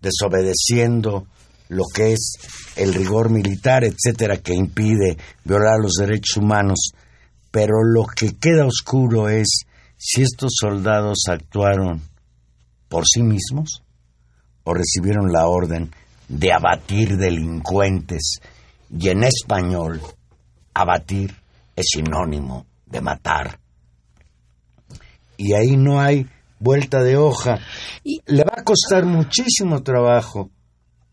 [0.02, 1.28] desobedeciendo
[1.70, 2.34] lo que es
[2.76, 6.92] el rigor militar, etcétera, que impide violar los derechos humanos.
[7.50, 9.64] Pero lo que queda oscuro es
[9.98, 12.02] si estos soldados actuaron
[12.90, 13.84] por sí mismos
[14.64, 15.92] o recibieron la orden
[16.28, 18.40] de abatir delincuentes.
[18.90, 20.02] Y en español,
[20.74, 21.34] abatir
[21.76, 23.61] es sinónimo de matar.
[25.42, 26.28] Y ahí no hay
[26.60, 27.58] vuelta de hoja.
[28.04, 30.52] Y le va a costar muchísimo trabajo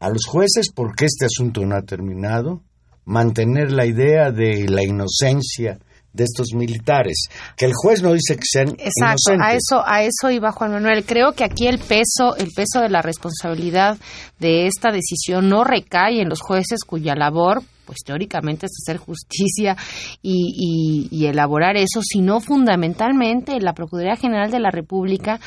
[0.00, 2.62] a los jueces, porque este asunto no ha terminado,
[3.06, 5.78] mantener la idea de la inocencia
[6.12, 10.30] de estos militares, que el juez no dice que sean Exacto, a eso a eso
[10.30, 11.04] iba Juan Manuel.
[11.06, 13.96] Creo que aquí el peso el peso de la responsabilidad
[14.38, 19.74] de esta decisión no recae en los jueces cuya labor pues teóricamente es hacer justicia
[20.20, 25.40] y, y, elaborar eso, sino fundamentalmente la Procuraduría General de la República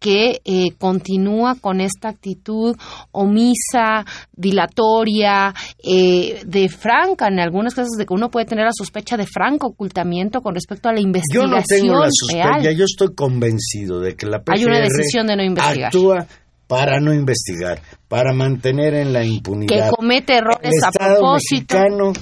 [0.00, 2.74] que eh, continúa con esta actitud
[3.12, 5.52] omisa, dilatoria,
[5.84, 9.66] eh, de franca, en algunos casos de que uno puede tener la sospecha de franco
[9.66, 14.16] ocultamiento con respecto a la investigación Yo no tengo la sospecha, yo estoy convencido de
[14.16, 15.86] que la PGR Hay una decisión de no investigar.
[15.88, 16.26] actúa
[16.72, 19.90] para no investigar, para mantener en la impunidad.
[19.90, 21.74] Que comete errores El a Estado propósito.
[21.74, 22.12] mexicano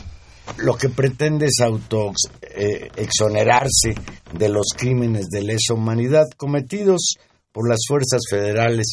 [0.58, 3.94] lo que pretende es auto eh, exonerarse
[4.36, 7.14] de los crímenes de lesa humanidad cometidos
[7.52, 8.86] por las fuerzas federales,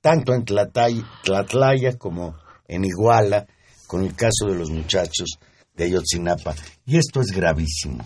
[0.00, 2.34] tanto en Tlatay- Tlatlaya como
[2.66, 3.46] en Iguala,
[3.86, 5.38] con el caso de los muchachos
[5.74, 6.54] de Ayotzinapa.
[6.84, 8.04] Y esto es gravísimo.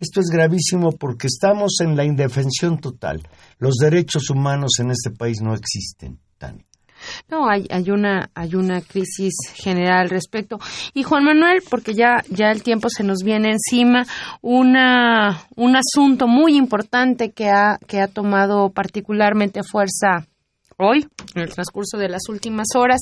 [0.00, 3.22] Esto es gravísimo porque estamos en la indefensión total.
[3.58, 6.18] Los derechos humanos en este país no existen,
[7.28, 10.58] No, hay, hay una hay una crisis general al respecto.
[10.94, 14.04] Y Juan Manuel, porque ya ya el tiempo se nos viene encima,
[14.40, 20.26] una un asunto muy importante que ha que ha tomado particularmente fuerza
[20.78, 23.00] hoy, en el transcurso de las últimas horas,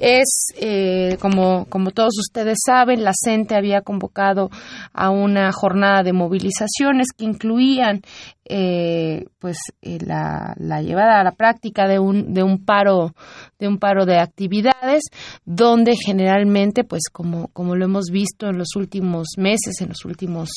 [0.00, 4.50] es, eh, como, como todos ustedes saben, la CENTE había convocado
[4.92, 8.02] a una jornada de movilizaciones que incluían
[8.46, 13.14] eh, pues eh, la, la llevada a la práctica de un, de un paro
[13.58, 15.04] de un paro de actividades
[15.46, 20.50] donde generalmente pues como, como lo hemos visto en los últimos meses en los últimos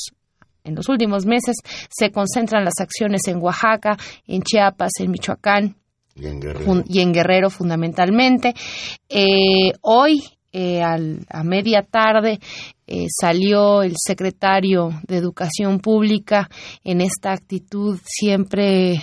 [0.66, 1.56] en los últimos meses
[1.90, 3.98] se concentran las acciones en Oaxaca,
[4.28, 5.78] en Chiapas, en Michoacán,
[6.20, 6.66] Y en Guerrero.
[6.66, 8.54] fun- y en Guerrero fundamentalmente.
[9.10, 12.40] Eh, hoy eh, al, a media tarde
[12.88, 16.50] eh, salió el secretario de Educación Pública
[16.84, 19.02] en esta actitud siempre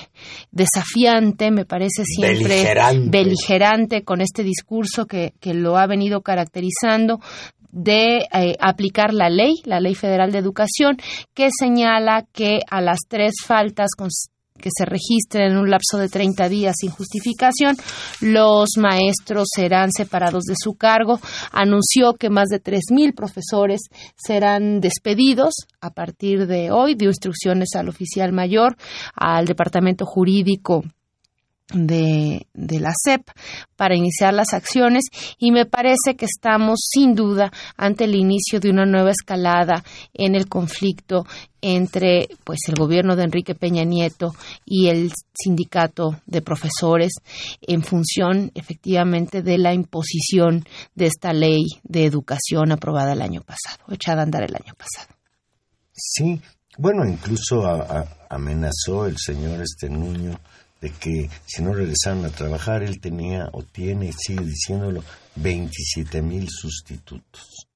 [0.50, 3.08] desafiante, me parece siempre Beligerante.
[3.10, 7.20] beligerante con este discurso que, que lo ha venido caracterizando
[7.70, 10.96] de eh, aplicar la ley, la Ley Federal de Educación,
[11.34, 13.90] que señala que a las tres faltas
[14.64, 17.76] que se registren en un lapso de 30 días sin justificación,
[18.22, 21.20] los maestros serán separados de su cargo.
[21.52, 23.82] Anunció que más de 3.000 profesores
[24.16, 25.52] serán despedidos
[25.82, 28.76] a partir de hoy, dio instrucciones al oficial mayor,
[29.14, 30.82] al departamento jurídico
[31.74, 33.28] de, de la SEP
[33.76, 35.04] para iniciar las acciones
[35.38, 40.34] y me parece que estamos sin duda ante el inicio de una nueva escalada en
[40.34, 41.26] el conflicto
[41.60, 47.12] entre pues el gobierno de Enrique Peña Nieto y el sindicato de profesores
[47.62, 50.64] en función efectivamente de la imposición
[50.94, 55.14] de esta ley de educación aprobada el año pasado, echada a andar el año pasado.
[55.92, 56.40] Sí,
[56.76, 60.38] bueno, incluso a- amenazó el señor este Nuño
[60.84, 65.02] de que si no regresaron a trabajar, él tenía o tiene, sigue diciéndolo,
[65.36, 67.66] 27 mil sustitutos.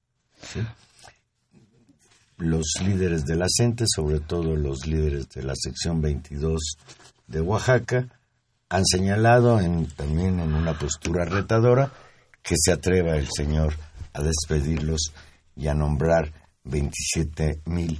[2.37, 6.77] Los líderes de la CENTE, sobre todo los líderes de la sección 22
[7.25, 8.07] de Oaxaca,
[8.69, 9.59] han señalado
[9.95, 11.91] también en una postura retadora
[12.43, 13.73] que se atreva el señor
[14.13, 15.13] a despedirlos
[15.55, 16.31] y a nombrar
[16.63, 17.99] 27 mil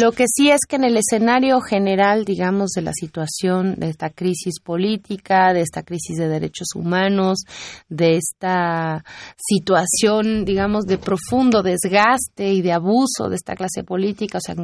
[0.00, 4.10] Lo que sí es que en el escenario general, digamos, de la situación, de esta
[4.10, 7.40] crisis política, de esta crisis de derechos humanos,
[7.88, 9.04] de esta
[9.36, 14.54] situación, digamos, de profundo desgaste y de abuso de esta clase política, o sea,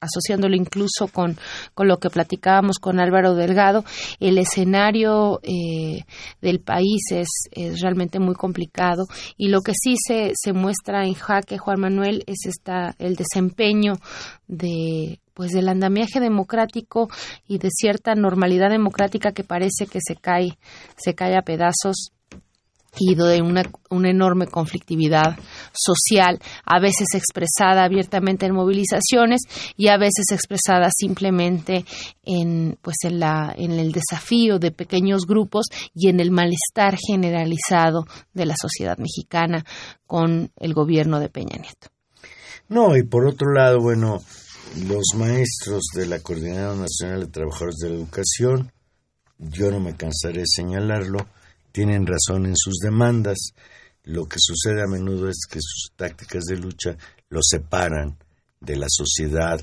[0.00, 1.36] asociándolo incluso con,
[1.74, 3.84] con lo que platicábamos con Álvaro Delgado,
[4.20, 6.04] el escenario eh,
[6.40, 11.14] del país es, es realmente muy complicado y lo que sí se, se muestra en
[11.14, 13.86] jaque, Juan Manuel, es esta, el desempeño
[14.46, 17.08] de pues del andamiaje democrático
[17.46, 20.58] y de cierta normalidad democrática que parece que se cae
[20.96, 22.12] se cae a pedazos
[22.98, 25.36] y de una, una enorme conflictividad
[25.72, 29.42] social, a veces expresada abiertamente en movilizaciones
[29.76, 31.84] y a veces expresada simplemente
[32.24, 38.06] en pues en la en el desafío de pequeños grupos y en el malestar generalizado
[38.32, 39.64] de la sociedad mexicana
[40.06, 41.95] con el gobierno de Peña Nieto.
[42.68, 44.22] No, y por otro lado, bueno,
[44.88, 48.72] los maestros de la Coordinadora Nacional de Trabajadores de la Educación,
[49.38, 51.28] yo no me cansaré de señalarlo,
[51.70, 53.38] tienen razón en sus demandas.
[54.02, 56.96] Lo que sucede a menudo es que sus tácticas de lucha
[57.28, 58.16] los separan
[58.60, 59.60] de la sociedad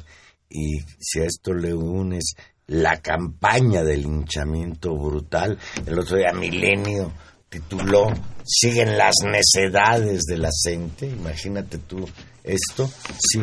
[0.49, 2.35] y si a esto le unes
[2.67, 7.11] la campaña del linchamiento brutal, el otro día Milenio
[7.49, 8.07] tituló
[8.45, 10.49] Siguen las necedades de la
[11.01, 12.07] imagínate tú
[12.43, 12.89] esto,
[13.19, 13.41] sí,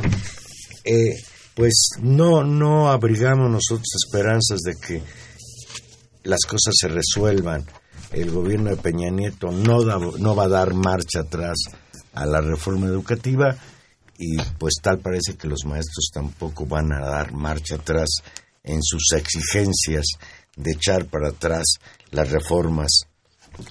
[0.85, 1.15] eh,
[1.55, 5.03] pues no, no abrigamos nosotros esperanzas de que
[6.25, 7.67] las cosas se resuelvan.
[8.13, 11.57] El gobierno de Peña Nieto no, da- no va a dar marcha atrás
[12.13, 13.57] a la reforma educativa
[14.19, 18.09] y pues tal parece que los maestros tampoco van a dar marcha atrás
[18.65, 20.05] en sus exigencias
[20.57, 21.65] de echar para atrás
[22.11, 22.91] las reformas,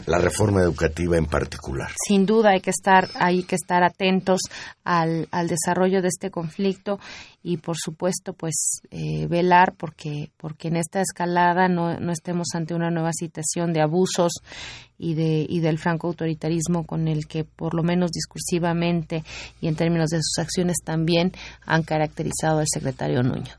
[0.05, 1.91] la reforma educativa en particular.
[2.07, 4.41] sin duda hay que estar hay que estar atentos
[4.83, 6.99] al, al desarrollo de este conflicto
[7.41, 12.73] y por supuesto pues eh, velar porque porque en esta escalada no, no estemos ante
[12.73, 14.33] una nueva situación de abusos
[14.97, 19.23] y de y del franco autoritarismo con el que por lo menos discursivamente
[19.61, 21.31] y en términos de sus acciones también
[21.65, 23.53] han caracterizado al secretario Nuño.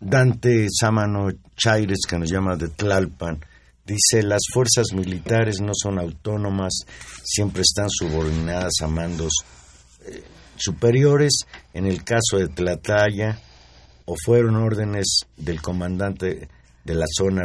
[0.00, 3.38] Dante Sámano Chaires, que nos llama de Tlalpan,
[3.90, 6.72] dice, las fuerzas militares no son autónomas,
[7.24, 9.32] siempre están subordinadas a mandos
[10.06, 10.22] eh,
[10.56, 11.40] superiores.
[11.74, 13.38] En el caso de Tlataya,
[14.06, 16.48] o fueron órdenes del comandante
[16.84, 17.44] de la zona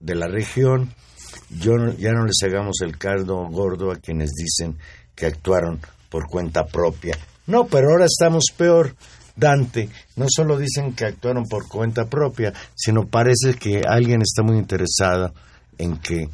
[0.00, 0.94] de la región,
[1.50, 4.76] yo no- ya no les hagamos el cardo gordo a quienes dicen
[5.14, 7.16] que actuaron por cuenta propia.
[7.46, 8.94] No, pero ahora estamos peor.
[9.34, 14.58] Dante, no solo dicen que actuaron por cuenta propia, sino parece que alguien está muy
[14.58, 15.32] interesado
[15.78, 16.28] en que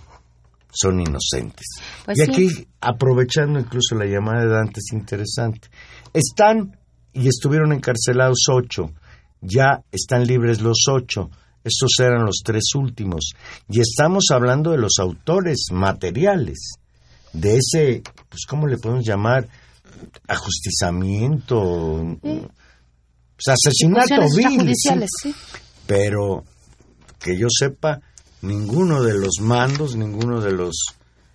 [0.70, 1.66] son inocentes.
[2.04, 2.30] Pues y sí.
[2.30, 5.68] aquí, aprovechando incluso la llamada de Dante, es interesante.
[6.12, 6.76] Están
[7.12, 8.92] y estuvieron encarcelados ocho,
[9.40, 11.30] ya están libres los ocho.
[11.64, 13.32] Estos eran los tres últimos.
[13.68, 16.74] Y estamos hablando de los autores materiales,
[17.32, 19.48] de ese, pues, ¿cómo le podemos llamar?
[20.28, 24.72] Ajustizamiento, pues, asesinato vil.
[24.74, 25.34] sí.
[25.86, 26.44] Pero
[27.18, 28.00] que yo sepa,
[28.42, 30.76] ninguno de los mandos, ninguno de los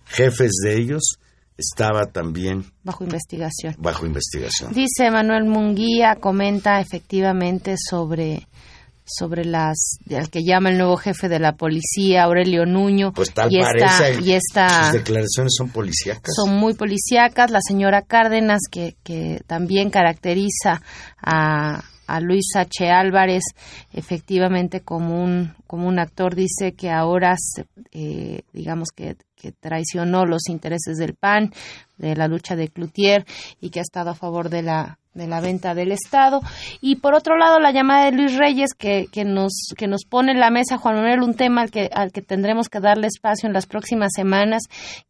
[0.06, 1.18] jefes de ellos
[1.56, 3.76] estaba también bajo investigación.
[3.78, 4.72] bajo investigación.
[4.72, 8.48] Dice Manuel Munguía, comenta efectivamente sobre
[9.06, 13.52] sobre las al que llama el nuevo jefe de la policía Aurelio Nuño Pues tal
[13.52, 16.34] y esta parece, y esta sus declaraciones son policíacas.
[16.34, 17.50] son muy policíacas.
[17.50, 20.80] La señora Cárdenas, que, que también caracteriza
[21.20, 22.90] a, a Luis H.
[22.90, 23.42] Álvarez,
[23.92, 27.36] efectivamente como un, como un actor, dice que ahora,
[27.92, 31.52] eh, digamos que, que traicionó los intereses del PAN,
[31.98, 33.26] de la lucha de Cloutier
[33.60, 36.40] y que ha estado a favor de la de la venta del Estado.
[36.80, 40.32] Y por otro lado, la llamada de Luis Reyes, que, que, nos, que nos pone
[40.32, 43.46] en la mesa, Juan Manuel, un tema al que, al que tendremos que darle espacio
[43.46, 44.62] en las próximas semanas,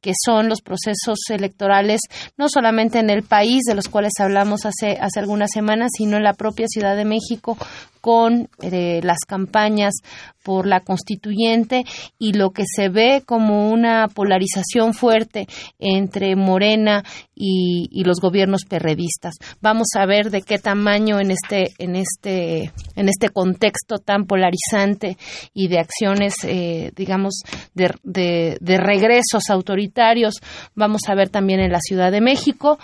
[0.03, 2.03] que son los procesos electorales,
[2.37, 6.24] no solamente en el país, de los cuales hablamos hace, hace algunas semanas, sino en
[6.24, 7.57] la propia Ciudad de México,
[8.05, 9.95] con eh, las campañas
[10.43, 11.85] por la constituyente
[12.19, 15.47] y lo que se ve como una polarización fuerte
[15.79, 17.03] entre Morena
[17.35, 19.33] y, los gobiernos perredistas.
[19.63, 25.17] Vamos a ver de qué tamaño en este, en este, en este contexto tan polarizante
[25.55, 27.41] y de acciones, eh, digamos,
[27.73, 30.35] de, regresos autoritarios,
[30.75, 32.79] vamos a ver también en la Ciudad de México.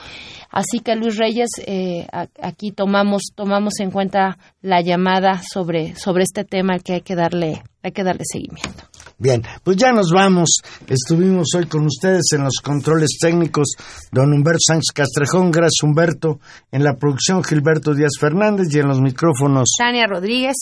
[0.50, 2.06] Así que Luis Reyes, eh,
[2.42, 5.09] aquí tomamos, tomamos en cuenta la llamada
[5.52, 8.84] sobre, sobre este tema que hay que darle, hay que darle seguimiento.
[9.18, 10.48] Bien, pues ya nos vamos.
[10.88, 13.74] Estuvimos hoy con ustedes en los controles técnicos,
[14.10, 16.40] don Humberto Sánchez Castrejón, gracias Humberto,
[16.72, 19.68] en la producción Gilberto Díaz Fernández y en los micrófonos.
[19.78, 20.56] Tania Rodríguez,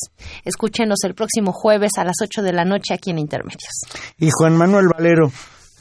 [0.44, 3.82] escúchenos el próximo jueves a las 8 de la noche aquí en Intermedios.
[4.18, 5.30] Y Juan Manuel Valero,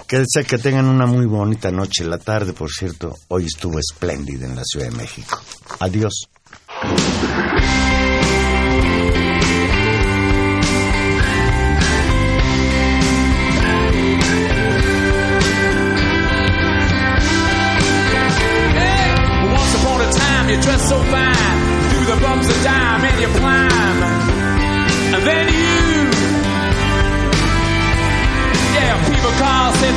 [0.07, 2.05] que desea que tengan una muy bonita noche.
[2.05, 5.39] La tarde, por cierto, hoy estuvo espléndida en la Ciudad de México.
[5.79, 6.29] Adiós.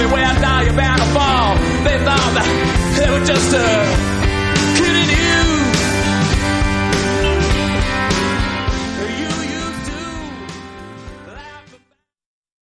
[0.01, 1.57] me where I die, you're bound to fall.
[1.85, 2.49] They thought that
[3.05, 4.20] it was just a